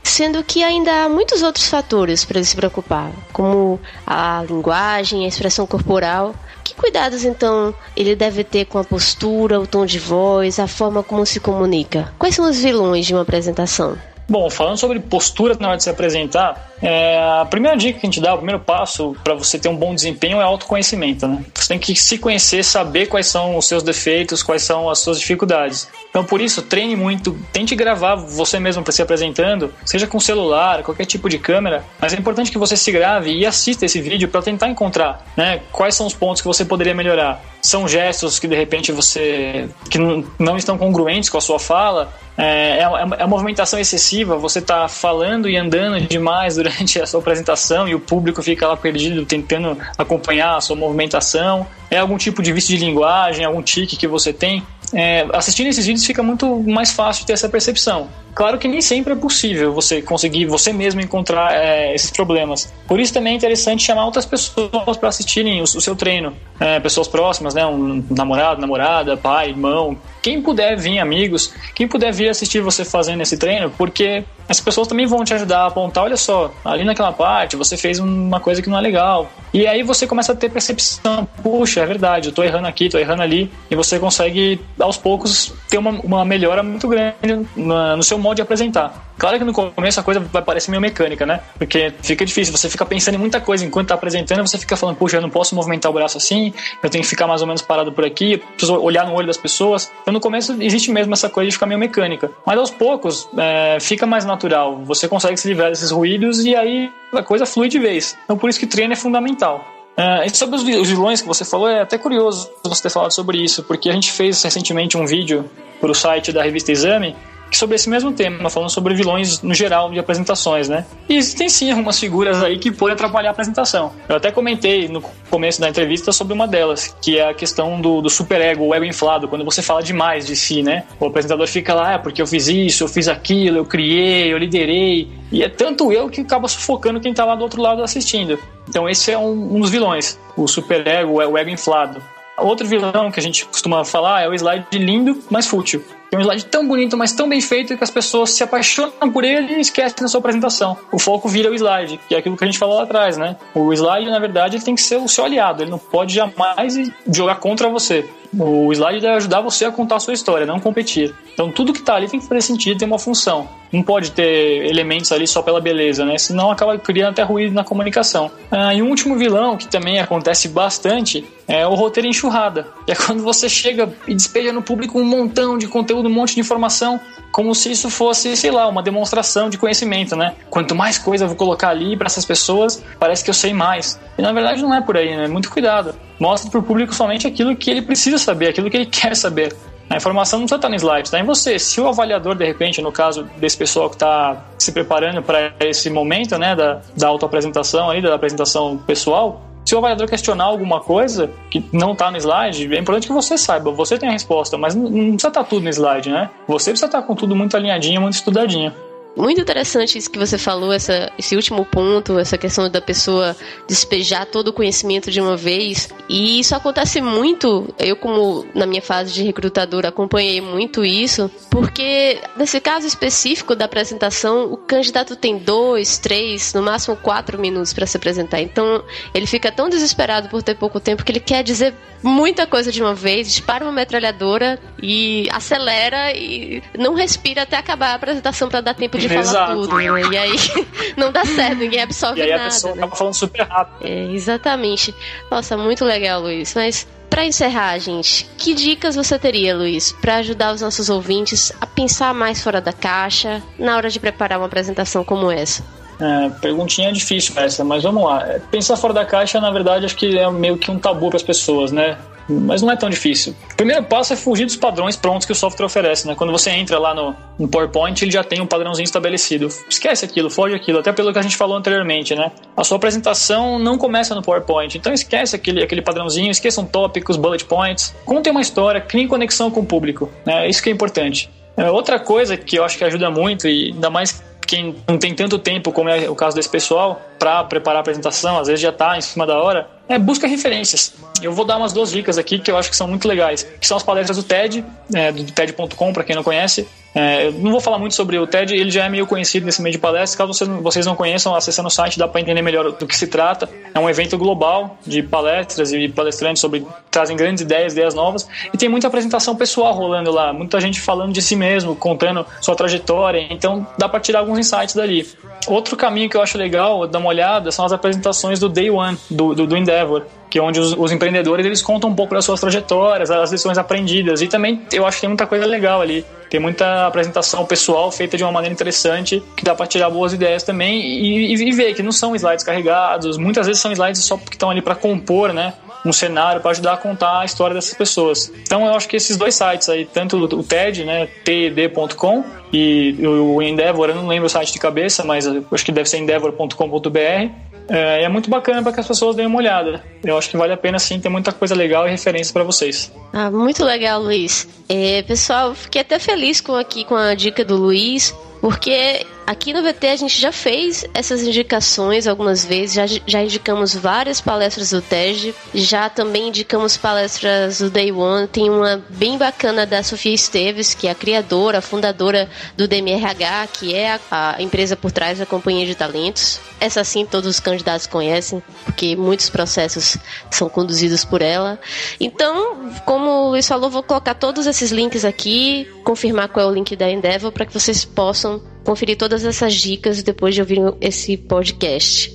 sendo 0.01 0.44
que 0.44 0.63
ainda 0.63 1.04
há 1.04 1.08
muitos 1.08 1.44
outros 1.44 1.70
fatores 1.70 2.25
para 2.25 2.39
ele 2.39 2.46
se 2.46 2.56
preocupar, 2.56 3.12
como 3.32 3.80
a 4.04 4.44
linguagem, 4.50 5.25
a 5.25 5.27
expressão 5.27 5.68
corporal. 5.68 6.33
Que 6.64 6.74
cuidados 6.74 7.24
então 7.24 7.72
ele 7.96 8.16
deve 8.16 8.44
ter 8.44 8.66
com 8.66 8.79
a 8.79 8.83
postura, 8.83 9.60
o 9.60 9.68
tom 9.68 9.86
de 9.86 10.00
voz, 10.00 10.57
a 10.57 10.66
forma 10.68 11.03
como 11.03 11.24
se 11.24 11.40
comunica? 11.40 12.12
Quais 12.18 12.33
são 12.33 12.50
os 12.50 12.57
vilões 12.57 13.05
de 13.05 13.14
uma 13.14 13.22
apresentação? 13.22 13.96
Bom, 14.27 14.50
falando 14.50 14.77
sobre 14.77 15.00
postura 15.00 15.55
na 15.60 15.68
hora 15.68 15.77
de 15.77 15.83
se 15.83 15.90
apresentar, 15.92 16.67
é, 16.81 17.18
a 17.18 17.46
primeira 17.46 17.75
dica 17.75 18.00
que 18.00 18.05
a 18.05 18.09
gente 18.09 18.22
dá, 18.22 18.33
o 18.33 18.37
primeiro 18.37 18.59
passo 18.59 19.16
para 19.24 19.33
você 19.33 19.57
ter 19.57 19.70
um 19.70 19.75
bom 19.75 19.96
desempenho 19.96 20.40
é 20.40 20.44
autoconhecimento. 20.44 21.27
Né? 21.27 21.44
Você 21.53 21.68
tem 21.70 21.79
que 21.79 21.96
se 21.96 22.18
conhecer, 22.18 22.63
saber 22.63 23.07
quais 23.07 23.27
são 23.27 23.57
os 23.57 23.68
seus 23.68 23.83
defeitos, 23.83 24.44
quais 24.44 24.61
são 24.61 24.90
as 24.90 25.00
suas 25.00 25.20
dificuldades. 25.20 25.90
Então, 26.09 26.24
por 26.24 26.42
isso, 26.42 26.61
treine 26.61 26.96
muito, 26.96 27.37
tente 27.51 27.75
gravar 27.75 28.16
você 28.16 28.59
mesmo 28.59 28.83
se 28.92 29.01
apresentando, 29.01 29.74
seja 29.85 30.07
com 30.07 30.20
celular, 30.20 30.81
qualquer 30.81 31.05
tipo 31.05 31.29
de 31.29 31.37
câmera, 31.37 31.83
mas 32.00 32.13
é 32.13 32.18
importante 32.18 32.51
que 32.51 32.57
você 32.57 32.75
se 32.77 32.92
grave 32.92 33.31
e 33.31 33.46
assista 33.46 33.85
esse 33.85 34.01
vídeo 34.01 34.27
para 34.27 34.42
tentar 34.42 34.68
encontrar 34.68 35.25
né, 35.35 35.61
quais 35.72 35.94
são 35.94 36.07
os 36.07 36.13
pontos 36.13 36.42
que 36.42 36.48
você 36.48 36.63
poderia 36.63 36.96
melhorar. 36.96 37.42
São 37.61 37.87
gestos 37.87 38.40
que 38.40 38.48
de 38.48 38.55
repente 38.55 38.92
você 38.92 39.68
que 39.90 40.00
não 40.40 40.57
estão 40.57 40.77
congruentes 40.77 41.29
com 41.29 41.37
a 41.37 41.42
sua 41.42 41.59
fala, 41.59 42.13
é, 42.38 42.80
é, 42.80 42.82
é, 42.82 43.24
a 43.24 43.28
movimentação 43.28 43.80
excessiva, 43.80 44.38
você 44.38 44.60
está 44.60 44.88
falando 44.88 45.50
e 45.50 45.58
andando 45.58 46.00
demais 46.02 46.56
durante 46.56 47.02
a 47.02 47.08
sua 47.08 47.20
apresentação 47.20 47.88
e 47.88 47.96
o 47.96 48.00
público 48.00 48.44
fica 48.44 48.68
lá 48.68 48.78
perdido 48.78 49.26
tentando 49.26 49.76
acompanhar 49.98 50.56
a 50.56 50.62
sua 50.62 50.76
movimentação. 50.76 51.66
É 51.90 51.98
algum 51.98 52.18
tipo 52.18 52.44
de 52.44 52.54
vício 52.54 52.78
de 52.78 52.86
linguagem, 52.86 53.44
algum 53.44 53.62
tique 53.62 53.96
que 53.96 54.08
você 54.08 54.32
tem. 54.32 54.64
É, 54.94 55.26
assistindo 55.34 55.68
esses 55.68 55.86
vídeos 55.86 56.06
fica 56.06 56.24
muito 56.24 56.64
mais 56.64 56.92
fácil 56.92 57.26
ter 57.26 57.34
essa 57.34 57.50
percepção. 57.50 58.08
Claro 58.34 58.58
que 58.60 58.68
nem 58.68 58.82
sempre 58.82 59.14
é 59.14 59.16
possível 59.16 59.74
você 59.74 60.02
conseguir 60.02 60.46
você 60.46 60.72
mesmo 60.72 61.02
encontrar 61.02 61.54
é, 61.54 61.96
esses 61.96 62.12
problemas. 62.12 62.72
Por 62.88 63.00
isso 63.00 63.12
também 63.12 63.34
é 63.34 63.36
interessante 63.36 63.84
chamar 63.84 64.06
outras 64.06 64.26
pessoas 64.26 64.96
para 64.96 65.10
assistirem 65.10 65.60
o, 65.60 65.64
o, 65.64 65.82
seu 65.82 65.96
treino. 65.96 66.34
É, 66.60 66.80
pessoas 66.80 67.08
próximas, 67.08 67.56
né? 67.56 67.66
Um 67.66 68.04
namorado, 68.12 68.62
namorada, 68.62 69.18
pai, 69.18 69.50
irmão. 69.50 69.98
Quem 70.27 70.42
puder 70.42 70.75
vir, 70.75 71.00
amigos, 71.00 71.53
quem 71.74 71.87
puder 71.87 72.11
vir 72.11 72.27
assistir 72.27 72.59
você 72.59 72.83
fazendo 72.83 73.22
esse 73.22 73.37
treino, 73.37 73.72
porque 73.77 74.25
as 74.50 74.59
pessoas 74.59 74.85
também 74.85 75.05
vão 75.05 75.24
te 75.24 75.33
ajudar 75.33 75.59
a 75.59 75.68
apontar, 75.68 76.03
olha 76.03 76.18
só, 76.18 76.53
ali 76.66 76.83
naquela 76.83 77.13
parte 77.13 77.55
você 77.55 77.77
fez 77.77 77.98
uma 77.98 78.37
coisa 78.37 78.61
que 78.61 78.70
não 78.70 78.77
é 78.77 78.81
legal. 78.81 79.31
E 79.53 79.66
aí 79.66 79.83
você 79.83 80.05
começa 80.05 80.33
a 80.33 80.35
ter 80.35 80.50
percepção, 80.50 81.25
puxa, 81.42 81.79
é 81.79 81.85
verdade, 81.85 82.27
eu 82.27 82.33
tô 82.33 82.44
errando 82.44 82.68
aqui, 82.68 82.90
tô 82.90 82.98
errando 82.98 83.22
ali, 83.22 83.50
e 83.72 83.75
você 83.77 84.00
consegue 84.00 84.59
aos 84.77 84.98
poucos 84.98 85.53
ter 85.70 85.77
uma, 85.77 85.92
uma 85.92 86.25
melhora 86.25 86.61
muito 86.61 86.90
grande 86.90 87.48
no, 87.55 87.96
no 87.96 88.03
seu 88.03 88.18
modo 88.18 88.35
de 88.35 88.42
apresentar. 88.42 89.06
Claro 89.18 89.38
que 89.40 89.44
no 89.44 89.53
começo 89.53 90.00
a 90.00 90.03
coisa 90.03 90.20
vai 90.20 90.42
parecer 90.42 90.70
meio 90.70 90.82
mecânica, 90.82 91.25
né? 91.25 91.42
Porque 91.58 91.92
fica 92.01 92.25
difícil, 92.25 92.56
você 92.56 92.70
fica 92.70 92.86
pensando 92.86 93.16
em 93.16 93.18
muita 93.18 93.42
coisa 93.42 93.66
enquanto 93.66 93.88
tá 93.88 93.96
apresentando, 93.96 94.48
você 94.48 94.58
fica 94.58 94.77
falando, 94.77 94.96
puxa, 94.96 95.18
eu 95.18 95.22
não 95.22 95.30
posso 95.30 95.56
movimentar 95.56 95.90
o 95.92 95.94
braço 95.94 96.18
assim, 96.18 96.53
eu 96.84 96.90
tenho 96.90 97.03
que 97.03 97.10
ficar 97.10 97.25
mais 97.25 97.42
ou 97.42 97.48
menos 97.48 97.62
parado 97.62 97.92
por 97.92 98.06
aqui, 98.06 98.38
preciso 98.38 98.80
olhar 98.80 99.06
no 99.06 99.14
olho 99.14 99.27
das 99.27 99.38
pessoas. 99.38 99.92
Então 100.01 100.14
no 100.14 100.20
começo 100.20 100.56
existe 100.62 100.92
mesmo 100.92 101.14
essa 101.14 101.30
coisa 101.30 101.50
de 101.50 101.53
ficar 101.53 101.66
meio 101.66 101.80
mecânica. 101.80 102.32
Mas 102.46 102.58
aos 102.58 102.72
poucos 102.72 103.27
é, 103.38 103.80
fica 103.80 104.06
mais 104.06 104.24
natural, 104.24 104.77
você 104.84 105.08
consegue 105.08 105.38
se 105.38 105.48
livrar 105.48 105.70
desses 105.70 105.90
ruídos 105.90 106.46
e 106.46 106.56
aí 106.56 106.92
a 107.12 107.24
coisa 107.24 107.46
flui 107.46 107.68
de 107.70 107.80
vez. 107.80 108.18
Então 108.24 108.38
por 108.38 108.50
isso 108.50 108.60
que 108.60 108.68
treino 108.68 108.94
é 108.94 108.96
fundamental. 108.96 109.66
Uh, 109.98 110.24
e 110.24 110.30
sobre 110.30 110.58
os 110.58 110.88
vilões 110.88 111.22
que 111.22 111.27
você 111.27 111.44
falou, 111.44 111.68
é 111.68 111.82
até 111.82 111.98
curioso 111.98 112.48
você 112.64 112.84
ter 112.84 112.92
falado 112.92 113.12
sobre 113.12 113.44
isso, 113.44 113.64
porque 113.64 113.90
a 113.90 113.94
gente 113.94 114.12
fez 114.12 114.44
recentemente 114.44 114.96
um 114.96 115.08
vídeo 115.08 115.50
para 115.82 115.90
o 115.90 115.96
site 115.96 116.32
da 116.32 116.44
revista 116.44 116.72
Exame 116.72 117.16
sobre 117.55 117.75
esse 117.75 117.90
mesmo 117.90 118.12
tema, 118.12 118.50
falando 118.50 118.70
sobre 118.70 118.94
vilões 118.94 119.42
no 119.42 119.53
geral 119.53 119.92
de 119.92 120.00
apresentações, 120.00 120.68
né? 120.68 120.86
E 121.07 121.16
existem 121.16 121.48
sim 121.48 121.72
algumas 121.72 122.00
figuras 122.00 122.44
aí 122.44 122.57
que 122.57 122.72
podem 122.72 122.94
atrapalhar 122.94 123.29
a 123.29 123.31
apresentação. 123.31 123.94
Eu 124.10 124.18
até 124.18 124.31
comentei 124.31 124.88
no 124.88 125.01
começo 125.29 125.62
da 125.62 125.70
entrevista 125.70 126.12
sobre 126.12 126.33
uma 126.33 126.48
delas, 126.48 126.96
que 127.01 127.18
é 127.18 127.29
a 127.29 127.33
questão 127.33 127.79
do, 127.79 128.01
do 128.01 128.10
superego, 128.10 128.66
o 128.66 128.74
ego 128.74 128.86
inflado, 128.86 129.27
quando 129.27 129.46
você 129.46 129.62
fala 129.62 129.81
demais 129.81 130.25
de 130.25 130.36
si, 130.36 130.62
né? 130.62 130.83
O 131.00 131.05
apresentador 131.05 131.48
fica 131.48 131.74
lá, 131.74 131.94
é 131.94 131.98
porque 131.98 132.22
eu 132.22 132.27
fiz 132.27 132.48
isso, 132.48 132.83
eu 132.83 132.88
fiz 132.88 133.07
aquilo, 133.07 133.57
eu 133.57 133.66
criei, 133.66 134.33
eu 134.33 134.38
liderei. 134.38 135.07
E 135.31 135.44
é 135.44 135.50
tanto 135.50 135.92
eu 135.92 136.10
que 136.10 136.22
acaba 136.22 136.48
sufocando 136.48 137.00
quem 137.00 137.14
tá 137.14 137.25
lá 137.25 137.36
do 137.36 137.44
outro 137.44 137.62
lado 137.62 137.83
assistindo. 137.83 138.40
Então 138.68 138.90
esse 138.90 139.12
é 139.12 139.18
um, 139.18 139.55
um 139.55 139.60
dos 139.60 139.70
vilões, 139.70 140.20
o 140.36 140.48
superego, 140.48 141.14
o 141.14 141.38
ego 141.38 141.50
inflado. 141.50 142.01
Outro 142.38 142.68
vilão 142.68 143.10
que 143.12 143.20
a 143.20 143.24
gente 143.24 143.46
costuma 143.46 143.83
falar 143.83 144.22
é 144.22 144.29
o 144.29 144.33
slide 144.33 144.66
lindo, 144.74 145.24
mas 145.29 145.48
fútil. 145.48 145.83
É 146.11 146.17
um 146.17 146.22
slide 146.22 146.46
tão 146.46 146.67
bonito, 146.67 146.96
mas 146.98 147.11
tão 147.11 147.27
bem 147.27 147.41
feito 147.41 147.77
que 147.77 147.83
as 147.83 147.91
pessoas 147.91 148.31
se 148.31 148.43
apaixonam 148.43 149.11
por 149.11 149.24
ele 149.24 149.55
e 149.55 149.59
esquecem 149.59 149.98
da 150.01 150.07
sua 150.07 150.20
apresentação. 150.20 150.77
O 150.91 150.98
foco 150.98 151.27
vira 151.27 151.51
o 151.51 151.55
slide, 151.55 152.00
que 152.07 152.15
é 152.15 152.20
aquilo 152.20 152.37
que 152.37 152.43
a 152.43 152.48
gente 152.48 152.57
falou 152.57 152.77
lá 152.77 152.83
atrás, 152.83 153.17
né? 153.17 153.35
O 153.53 153.74
slide, 153.74 154.09
na 154.09 154.20
verdade, 154.20 154.55
ele 154.55 154.63
tem 154.63 154.75
que 154.75 154.81
ser 154.81 154.98
o 154.98 155.07
seu 155.07 155.25
aliado, 155.25 155.63
ele 155.63 155.72
não 155.72 155.79
pode 155.79 156.13
jamais 156.13 156.77
jogar 157.11 157.35
contra 157.35 157.70
você. 157.70 158.09
O 158.37 158.72
slide 158.74 159.01
deve 159.01 159.16
ajudar 159.16 159.42
você 159.42 159.66
a 159.66 159.72
contar 159.72 159.98
a 159.98 160.00
sua 160.00 160.13
história, 160.13 160.46
não 160.46 160.59
competir. 160.59 161.13
Então 161.33 161.51
tudo 161.51 161.74
que 161.74 161.79
está 161.79 161.96
ali 161.96 162.07
tem 162.07 162.20
que 162.20 162.27
fazer 162.27 162.42
sentido, 162.42 162.77
tem 162.77 162.87
uma 162.87 163.00
função. 163.00 163.48
Não 163.72 163.83
pode 163.83 164.11
ter 164.11 164.66
elementos 164.66 165.11
ali 165.11 165.27
só 165.27 165.42
pela 165.42 165.59
beleza, 165.59 166.05
né? 166.05 166.18
Senão 166.18 166.50
acaba 166.50 166.77
criando 166.77 167.11
até 167.11 167.24
ruído 167.24 167.53
na 167.53 167.63
comunicação. 167.63 168.31
Ah, 168.50 168.74
e 168.74 168.81
um 168.81 168.90
último 168.90 169.18
vilão, 169.18 169.57
que 169.57 169.68
também 169.68 170.00
acontece 170.00 170.48
bastante, 170.48 171.25
é 171.48 171.68
o 171.68 171.75
roteiro 171.75 172.07
enxurrada. 172.07 172.68
Que 172.85 172.94
é 172.94 172.96
quando 172.96 173.22
você 173.24 173.50
chega 173.50 173.92
e 174.07 174.16
despeja 174.16 174.53
no 174.53 174.61
público 174.61 175.00
um 175.00 175.05
montão 175.05 175.57
de 175.57 175.68
conteúdo, 175.68 176.07
um 176.07 176.13
monte 176.13 176.35
de 176.35 176.42
informação, 176.42 177.00
como 177.31 177.53
se 177.53 177.72
isso 177.72 177.90
fosse, 177.90 178.35
sei 178.37 178.51
lá, 178.51 178.68
uma 178.68 178.81
demonstração 178.81 179.50
de 179.50 179.57
conhecimento, 179.57 180.16
né? 180.16 180.33
Quanto 180.50 180.74
mais 180.74 180.98
coisa 180.98 181.25
eu 181.25 181.27
vou 181.27 181.37
colocar 181.37 181.70
ali 181.70 181.98
para 181.98 182.07
essas 182.07 182.25
pessoas, 182.25 182.81
parece 182.98 183.24
que 183.24 183.29
eu 183.29 183.33
sei 183.33 183.53
mais. 183.53 184.00
E 184.18 184.22
na 184.22 184.31
verdade 184.31 184.61
não 184.61 184.74
é 184.74 184.81
por 184.81 184.96
aí, 184.96 185.16
né? 185.16 185.27
Muito 185.27 185.50
cuidado. 185.50 185.94
Mostra 186.20 186.50
para 186.50 186.60
o 186.60 186.64
público 186.64 186.94
somente 186.94 187.27
aquilo 187.27 187.56
que 187.56 187.70
ele 187.70 187.82
precisa 187.82 188.18
saber, 188.18 188.50
aquilo 188.50 188.70
que 188.70 188.77
ele 188.77 188.86
quer 188.92 189.16
saber. 189.16 189.56
A 189.90 189.96
informação 189.96 190.40
não 190.40 190.46
precisa 190.46 190.58
estar 190.58 190.70
no 190.70 190.75
slide, 190.75 191.08
está 191.08 191.20
em 191.20 191.24
você. 191.24 191.58
Se 191.58 191.80
o 191.80 191.88
avaliador, 191.88 192.36
de 192.36 192.46
repente, 192.46 192.82
no 192.82 192.92
caso 192.92 193.24
desse 193.38 193.58
pessoal 193.58 193.90
que 193.90 193.96
está 193.96 194.46
se 194.58 194.72
preparando 194.72 195.24
para 195.24 195.53
esse 195.62 195.90
momento 195.90 196.38
né, 196.38 196.56
da, 196.56 196.82
da 196.96 197.08
autoapresentação, 197.08 197.90
aí, 197.90 198.01
da 198.01 198.14
apresentação 198.14 198.77
pessoal, 198.77 199.48
se 199.68 199.75
o 199.75 199.77
avaliador 199.77 200.08
questionar 200.08 200.46
alguma 200.46 200.80
coisa 200.80 201.30
que 201.50 201.64
não 201.74 201.92
está 201.92 202.10
no 202.10 202.18
slide, 202.18 202.74
é 202.74 202.80
importante 202.80 203.08
que 203.08 203.14
você 203.14 203.38
saiba, 203.38 203.70
você 203.70 203.98
tem 203.98 204.08
a 204.08 204.14
resposta, 204.14 204.58
mas 204.58 204.74
não, 204.74 204.90
precisa 204.90 205.27
estar 205.27 205.44
tudo 205.44 205.64
no 205.64 205.70
slide, 205.70 206.10
né? 206.10 206.30
Você 206.48 206.72
precisa 206.72 206.86
estar 206.86 207.01
com 207.01 207.14
tudo 207.14 207.36
muito 207.36 207.56
alinhadinho, 207.56 208.00
muito 208.00 208.14
estudadinho. 208.14 208.74
Muito 209.18 209.42
interessante 209.42 209.98
isso 209.98 210.12
que 210.12 210.20
você 210.20 210.38
falou, 210.38 210.72
essa, 210.72 211.12
esse 211.18 211.36
último 211.36 211.66
ponto, 211.66 212.20
essa 212.20 212.38
questão 212.38 212.70
da 212.70 212.80
pessoa 212.80 213.36
despejar 213.68 214.27
todo 214.27 214.50
o 214.50 214.53
conhecimento 214.53 215.10
de 215.10 215.20
uma 215.20 215.36
vez. 215.36 215.90
E 216.08 216.40
isso 216.40 216.56
acontece 216.56 217.01
muito, 217.01 217.74
eu 217.80 217.96
como 217.96 218.46
na 218.53 218.68
minha 218.68 218.82
fase 218.82 219.12
de 219.12 219.24
recrutadora 219.24 219.90
acompanhei 219.90 220.40
muito 220.40 220.86
isso, 220.86 221.32
porque 221.50 222.22
nesse 222.38 222.62
caso 222.62 222.86
específico 222.86 223.56
da 223.56 223.66
apresentação, 223.66 224.53
o 224.53 224.58
candidato 224.58 225.16
tem 225.16 225.40
dois, 225.40 225.98
três, 225.98 226.53
no 226.53 226.62
máximo 226.62 226.96
quatro 226.96 227.40
minutos 227.40 227.74
para 227.74 227.88
se 227.88 227.98
apresentar. 227.98 228.40
Então 228.40 228.84
ele 229.16 229.25
fica 229.25 229.51
tão 229.51 229.68
desesperado 229.68 230.30
por 230.30 230.44
ter 230.44 230.53
pouco 230.53 230.80
tempo 230.80 231.03
que 231.03 231.12
ele 231.12 231.20
quer 231.20 231.44
dizer 231.44 231.74
muita 232.03 232.46
coisa 232.46 232.72
de 232.72 232.82
uma 232.82 232.94
vez, 232.94 233.27
dispara 233.27 233.66
uma 233.66 233.72
metralhadora 233.72 234.60
e 234.82 235.27
acelera 235.32 236.16
e 236.16 236.62
não 236.77 236.94
respira 236.94 237.42
até 237.42 237.58
acabar 237.58 237.92
a 237.92 237.96
apresentação 237.96 238.48
para 238.48 238.62
dar 238.62 238.75
tempo 238.75 238.98
de 238.98 239.06
falar 239.09 239.22
Exato. 239.22 239.53
tudo. 239.53 239.75
Né? 239.75 240.01
E 240.11 240.17
aí 240.17 240.35
não 240.98 241.11
dá 241.11 241.25
certo, 241.25 241.57
ninguém 241.57 241.81
absorve 241.81 242.20
E 242.20 242.24
aí 242.24 242.29
nada. 242.31 242.43
a 242.43 242.46
pessoa 242.46 242.74
né? 242.75 242.79
acaba 242.81 242.96
falando 242.96 243.13
super 243.13 243.41
rápido. 243.48 243.87
É, 243.87 244.11
exatamente. 244.11 244.93
Nossa, 245.29 245.57
muito 245.57 245.83
legal, 245.85 246.22
Luiz. 246.22 246.53
Mas 246.53 246.87
para 247.09 247.25
encerrar, 247.25 247.77
gente, 247.79 248.29
que 248.37 248.53
dicas 248.53 248.96
você 248.96 249.17
teria, 249.17 249.55
Luiz, 249.55 249.91
para 249.91 250.17
ajudar 250.17 250.53
os 250.53 250.61
nossos 250.61 250.89
ouvintes 250.89 251.51
a 251.59 251.65
pensar 251.65 252.13
mais 252.13 252.43
fora 252.43 252.59
da 252.61 252.74
caixa 252.74 253.41
na 253.57 253.75
hora 253.77 253.89
de 253.89 254.00
preparar 254.00 254.39
uma 254.39 254.48
apresentação 254.48 255.03
como 255.03 255.31
essa? 255.31 255.63
É, 256.00 256.29
perguntinha 256.41 256.93
difícil 256.93 257.33
essa, 257.39 257.63
mas 257.63 257.81
vamos 257.83 258.03
lá. 258.03 258.24
Pensar 258.51 258.77
fora 258.77 258.93
da 258.93 259.05
caixa, 259.05 259.39
na 259.41 259.50
verdade, 259.50 259.85
acho 259.85 259.96
que 259.96 260.17
é 260.17 260.29
meio 260.29 260.57
que 260.57 260.70
um 260.70 260.77
tabu 260.77 261.09
para 261.09 261.17
as 261.17 261.24
pessoas, 261.24 261.72
né? 261.72 261.98
Mas 262.29 262.61
não 262.61 262.72
é 262.72 262.75
tão 262.75 262.90
difícil. 262.90 263.35
O 263.51 263.55
primeiro 263.55 263.83
passo 263.83 264.13
é 264.13 264.16
fugir 264.16 264.46
dos 264.46 264.55
padrões 264.55 264.96
prontos 264.96 265.25
que 265.25 265.31
o 265.31 265.35
software 265.35 265.66
oferece, 265.66 266.07
né? 266.07 266.16
Quando 266.16 266.31
você 266.31 266.50
entra 266.51 266.77
lá 266.77 266.94
no, 266.94 267.16
no 267.40 267.48
PowerPoint, 267.48 268.03
ele 268.03 268.11
já 268.11 268.24
tem 268.24 268.42
um 268.42 268.46
padrãozinho 268.46 268.85
estabelecido. 268.85 269.48
Esquece 269.70 270.05
aquilo, 270.05 270.29
foge 270.29 270.55
aquilo, 270.55 270.79
até 270.79 270.92
pelo 270.92 271.13
que 271.13 271.20
a 271.20 271.22
gente 271.22 271.37
falou 271.37 271.55
anteriormente, 271.57 272.16
né? 272.16 272.31
A 272.55 272.63
sua 272.63 272.77
apresentação 272.77 273.57
não 273.59 273.77
começa 273.77 274.13
no 274.13 274.22
PowerPoint, 274.22 274.77
então 274.77 274.94
esquece 274.94 275.35
aquele, 275.35 275.63
aquele 275.63 275.81
padrãozinho, 275.81 276.31
esqueçam 276.31 276.66
tópicos, 276.66 277.16
bullet 277.18 277.46
points. 277.46 277.96
Contem 278.05 278.31
uma 278.31 278.42
história, 278.42 278.81
criem 278.81 279.07
conexão 279.07 279.50
com 279.50 279.61
o 279.61 279.66
público, 279.66 280.09
né? 280.25 280.50
Isso 280.50 280.61
que 280.61 280.70
é 280.70 280.74
importante. 280.74 281.29
É, 281.57 281.70
Outra 281.72 282.00
coisa 282.00 282.37
que 282.37 282.57
eu 282.57 282.63
acho 282.63 282.77
que 282.77 282.83
ajuda 282.83 283.09
muito, 283.09 283.48
e 283.48 283.72
ainda 283.74 283.89
mais 283.89 284.24
quem 284.46 284.75
não 284.87 284.98
tem 284.98 285.13
tanto 285.13 285.37
tempo, 285.37 285.74
como 285.74 285.89
é 285.89 286.09
o 286.09 286.15
caso 286.15 286.35
desse 286.35 286.48
pessoal, 286.48 287.01
para 287.20 287.43
preparar 287.43 287.77
a 287.77 287.81
apresentação, 287.81 288.39
às 288.39 288.48
vezes 288.48 288.61
já 288.61 288.70
está 288.70 288.98
em 288.98 289.01
cima 289.01 289.27
da 289.27 289.37
hora, 289.37 289.67
é 289.89 290.00
busca 290.00 290.25
referências. 290.25 290.93
Eu 291.22 291.33
vou 291.33 291.43
dar 291.43 291.57
umas 291.57 291.74
duas 291.74 291.91
dicas 291.91 292.17
aqui 292.17 292.39
que 292.39 292.50
eu 292.50 292.57
acho 292.57 292.70
que 292.70 292.75
são 292.75 292.87
muito 292.87 293.07
legais, 293.07 293.43
que 293.43 293.67
são 293.67 293.75
as 293.75 293.83
palestras 293.83 294.17
do 294.17 294.24
TED, 294.24 294.63
é, 294.93 295.11
do 295.11 295.25
TED.com, 295.25 295.91
para 295.91 296.03
quem 296.03 296.15
não 296.15 296.24
conhece. 296.24 296.67
É, 296.98 297.29
não 297.29 297.51
vou 297.51 297.62
falar 297.62 297.77
muito 297.77 297.94
sobre 297.94 298.18
o 298.18 298.25
TED, 298.25 298.55
ele 298.55 298.72
já 298.72 298.86
é 298.86 298.90
meio 298.90 299.05
conhecido 299.05 299.46
nesse 299.46 299.62
meio 299.62 299.72
de 299.72 299.77
palestras. 299.77 300.16
Caso 300.16 300.33
vocês, 300.33 300.50
vocês 300.64 300.86
não 300.88 300.96
conheçam, 300.96 301.36
acessando 301.36 301.68
o 301.68 301.72
site 301.72 302.00
dá 302.00 302.07
para 302.07 302.20
entender 302.20 302.42
melhor 302.42 302.72
do 302.72 302.88
que 302.88 302.98
se 302.98 303.05
trata. 303.05 303.48
É 303.72 303.79
um 303.79 303.88
evento 303.88 304.18
global 304.18 304.79
de 304.83 305.03
palestras 305.03 305.72
e 305.72 305.88
palestrantes 305.90 306.42
sobre 306.42 306.66
trazem 306.90 307.16
grandes 307.16 307.44
ideias, 307.44 307.74
ideias 307.74 307.94
novas 307.94 308.27
e 308.51 308.57
tem 308.57 308.68
muita 308.68 308.88
apresentação 308.88 309.36
pessoal 309.36 309.74
rolando 309.75 310.10
lá, 310.10 310.33
muita 310.33 310.60
gente 310.60 310.81
falando 310.81 311.14
de 311.14 311.22
si 311.22 311.36
mesmo, 311.36 311.75
contando 311.75 312.25
sua 312.42 312.55
trajetória. 312.55 313.27
Então 313.29 313.68
dá 313.77 313.88
para 313.88 314.00
tirar 314.00 314.20
alguns 314.20 314.40
insights 314.40 314.74
dali. 314.74 315.07
Outro 315.48 315.77
caminho 315.77 316.10
que 316.10 316.18
eu 316.18 316.22
acho 316.22 316.36
legal 316.36 316.88
dar 316.88 316.98
uma 316.98 317.10
olhada 317.10 317.51
são 317.51 317.64
as 317.64 317.72
apresentações 317.72 318.40
do 318.40 318.50
Day 318.50 318.72
One 318.72 318.98
do, 319.07 319.36
do, 319.36 319.46
do 319.46 319.55
Endeavor 319.55 320.03
que 320.29 320.40
é 320.40 320.42
onde 320.42 320.59
os, 320.59 320.74
os, 320.77 320.92
empreendedores 320.92 321.46
eles 321.46 321.61
contam 321.61 321.90
um 321.90 321.96
pouco 321.96 322.13
das 322.13 322.25
suas 322.25 322.40
trajetórias, 322.40 323.09
as 323.09 323.31
lições 323.31 323.57
aprendidas 323.57 324.22
e 324.22 324.27
também 324.27 324.61
eu 324.72 324.85
acho 324.85 324.98
que 324.98 325.01
tem 325.01 325.09
muita 325.09 325.25
coisa 325.25 325.46
legal 325.46 325.81
ali. 325.81 326.05
Tem 326.29 326.40
muita 326.40 326.87
apresentação 326.87 327.46
pessoal 327.46 327.90
feita 327.90 328.18
de 328.18 328.24
uma 328.24 328.31
maneira 328.31 328.53
interessante 328.53 329.24
que 329.35 329.46
dá 329.46 329.55
para 329.55 329.66
tirar 329.66 329.90
boas 329.90 330.11
ideias 330.11 330.44
também 330.44 330.81
e, 330.81 331.33
e, 331.33 331.50
e, 331.50 331.51
ver 331.53 331.74
que 331.74 331.81
não 331.81 331.92
são 331.92 332.13
slides 332.16 332.44
carregados, 332.44 333.18
muitas 333.18 333.48
vezes 333.48 333.61
são 333.61 333.72
slides 333.72 334.03
só 334.03 334.18
que 334.18 334.35
estão 334.35 334.50
ali 334.50 334.61
para 334.61 334.75
compor, 334.75 335.33
né? 335.33 335.53
Um 335.85 335.94
cenário 335.94 336.42
para 336.42 336.51
ajudar 336.51 336.74
a 336.74 336.77
contar 336.77 337.22
a 337.22 337.25
história 337.25 337.53
dessas 337.53 337.74
pessoas. 337.74 338.31
Então 338.42 338.66
eu 338.66 338.74
acho 338.74 338.90
que 338.90 338.98
esses 338.98 339.16
dois 339.16 339.35
sites 339.35 339.70
aí, 339.70 339.85
tanto 339.85 340.18
o 340.18 340.44
TED, 340.44 340.83
né, 340.83 341.07
ted.com 341.24 342.25
e 342.51 342.96
o 343.05 343.42
Endeavor, 343.42 343.90
eu 343.90 343.96
não 343.96 344.07
lembro 344.07 344.25
o 344.25 344.29
site 344.29 344.51
de 344.51 344.59
cabeça, 344.59 345.03
mas 345.03 345.27
acho 345.27 345.66
que 345.66 345.72
deve 345.72 345.87
ser 345.87 345.98
endeavor.com.br, 346.00 347.31
é, 347.70 348.03
é, 348.03 348.10
muito 348.10 348.30
bacana 348.30 348.62
para 348.62 348.72
que 348.72 348.80
as 348.80 348.88
pessoas 348.88 349.16
deem 349.16 349.27
uma 349.27 349.38
olhada. 349.38 349.84
Eu 350.03 350.18
acho 350.18 350.30
que 350.30 350.38
vale 350.38 350.53
a 350.53 350.58
pena 350.58 350.80
sim, 350.80 351.00
tem 351.00 351.12
muita 351.12 351.32
coisa 351.32 351.56
legal 351.56 351.88
e 351.88 351.92
referência 351.92 352.34
para 352.34 352.44
vocês. 352.44 352.92
Ah, 353.14 353.30
muito 353.30 353.64
legal, 353.64 354.01
Luiz. 354.01 354.48
É, 354.70 355.01
pessoal, 355.03 355.53
fiquei 355.53 355.82
até 355.82 356.00
feliz 356.00 356.42
com 356.42 356.56
aqui 356.56 356.84
com 356.84 356.96
a 356.96 357.14
dica 357.14 357.44
do 357.44 357.56
Luiz, 357.56 358.16
porque 358.42 359.06
aqui 359.27 359.51
no 359.51 359.61
VT 359.61 359.87
a 359.87 359.96
gente 359.98 360.22
já 360.22 360.31
fez 360.31 360.85
essas 360.94 361.22
indicações 361.22 362.07
algumas 362.07 362.46
vezes, 362.46 362.74
já, 362.74 362.85
já 363.05 363.22
indicamos 363.22 363.75
várias 363.75 364.22
palestras 364.22 364.70
do 364.70 364.81
TED, 364.81 365.35
já 365.53 365.90
também 365.90 366.29
indicamos 366.29 366.77
palestras 366.77 367.59
do 367.59 367.70
Day 367.70 367.92
One, 367.92 368.25
tem 368.25 368.50
uma 368.50 368.81
bem 368.90 369.18
bacana 369.18 369.66
da 369.66 369.83
Sofia 369.83 370.13
Esteves, 370.13 370.74
que 370.74 370.87
é 370.87 370.92
a 370.92 370.96
criadora, 370.96 371.57
a 371.57 371.61
fundadora 371.61 372.29
do 372.55 372.70
DMRH, 372.70 373.48
que 373.51 373.75
é 373.75 374.00
a, 374.09 374.37
a 374.37 374.42
empresa 374.42 374.77
por 374.77 374.94
trás 374.94 375.20
da 375.20 375.25
Companhia 375.25 375.66
de 375.66 375.75
Talentos. 375.75 376.40
Essa 376.59 376.83
sim 376.85 377.05
todos 377.05 377.29
os 377.29 377.40
candidatos 377.42 377.85
conhecem, 377.85 378.42
porque 378.63 378.96
muitos 378.96 379.29
processos 379.29 379.98
são 380.31 380.48
conduzidos 380.48 381.03
por 381.03 381.22
ela. 381.22 381.59
Então, 382.00 382.72
como 382.85 383.09
o 383.09 383.29
Luiz 383.31 383.46
falou, 383.46 383.70
vou 383.70 383.83
colocar 383.83 384.13
todos 384.13 384.48
esses 384.48 384.72
links 384.72 385.03
aqui, 385.03 385.70
confirmar 385.83 386.29
qual 386.29 386.48
é 386.48 386.50
o 386.50 386.53
link 386.53 386.75
da 386.77 386.90
Endeavor, 386.90 387.31
para 387.31 387.46
que 387.46 387.53
vocês 387.53 387.83
possam 387.83 388.42
conferir 388.68 388.98
todas 388.98 389.24
essas 389.24 389.53
dicas 389.53 390.03
depois 390.03 390.36
de 390.36 390.42
ouvir 390.42 390.60
esse 390.82 391.16
podcast. 391.16 392.12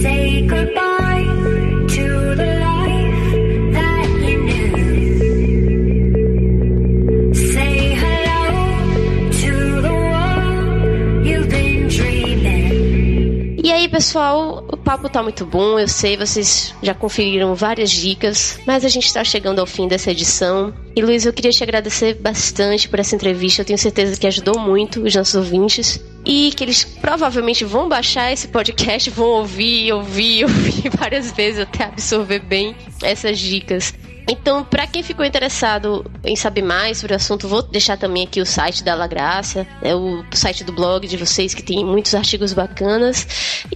Say 0.00 0.46
goodbye 0.46 1.24
to 1.88 2.36
the. 2.36 2.54
E 13.84 13.88
pessoal, 13.88 14.64
papo 14.84 15.08
tá 15.08 15.22
muito 15.22 15.46
bom, 15.46 15.78
eu 15.78 15.88
sei, 15.88 16.16
vocês 16.16 16.74
já 16.82 16.92
conferiram 16.92 17.54
várias 17.54 17.90
dicas, 17.90 18.60
mas 18.66 18.84
a 18.84 18.88
gente 18.88 19.12
tá 19.12 19.24
chegando 19.24 19.58
ao 19.58 19.66
fim 19.66 19.88
dessa 19.88 20.10
edição. 20.10 20.74
E 20.94 21.02
Luiz, 21.02 21.24
eu 21.24 21.32
queria 21.32 21.50
te 21.50 21.62
agradecer 21.62 22.14
bastante 22.14 22.88
por 22.88 23.00
essa 23.00 23.16
entrevista, 23.16 23.62
eu 23.62 23.64
tenho 23.64 23.78
certeza 23.78 24.20
que 24.20 24.26
ajudou 24.26 24.60
muito 24.60 25.02
os 25.02 25.14
nossos 25.14 25.34
ouvintes. 25.34 26.04
E 26.26 26.52
que 26.54 26.64
eles 26.64 26.84
provavelmente 26.84 27.64
vão 27.64 27.88
baixar 27.88 28.32
esse 28.32 28.48
podcast, 28.48 29.10
vão 29.10 29.26
ouvir, 29.26 29.92
ouvir, 29.92 30.44
ouvir 30.44 30.90
várias 30.96 31.32
vezes 31.32 31.60
até 31.60 31.84
absorver 31.84 32.40
bem 32.40 32.76
essas 33.02 33.38
dicas. 33.38 33.92
Então, 34.26 34.64
para 34.64 34.86
quem 34.86 35.02
ficou 35.02 35.24
interessado 35.24 36.04
em 36.24 36.34
saber 36.34 36.62
mais 36.62 36.98
sobre 36.98 37.12
o 37.12 37.16
assunto, 37.16 37.46
vou 37.46 37.62
deixar 37.62 37.96
também 37.96 38.24
aqui 38.24 38.40
o 38.40 38.46
site 38.46 38.82
da 38.82 38.94
La 38.94 39.06
Graça, 39.06 39.66
é 39.82 39.94
o 39.94 40.24
site 40.32 40.64
do 40.64 40.72
blog 40.72 41.06
de 41.06 41.16
vocês 41.16 41.52
que 41.52 41.62
tem 41.62 41.84
muitos 41.84 42.14
artigos 42.14 42.52
bacanas. 42.52 43.26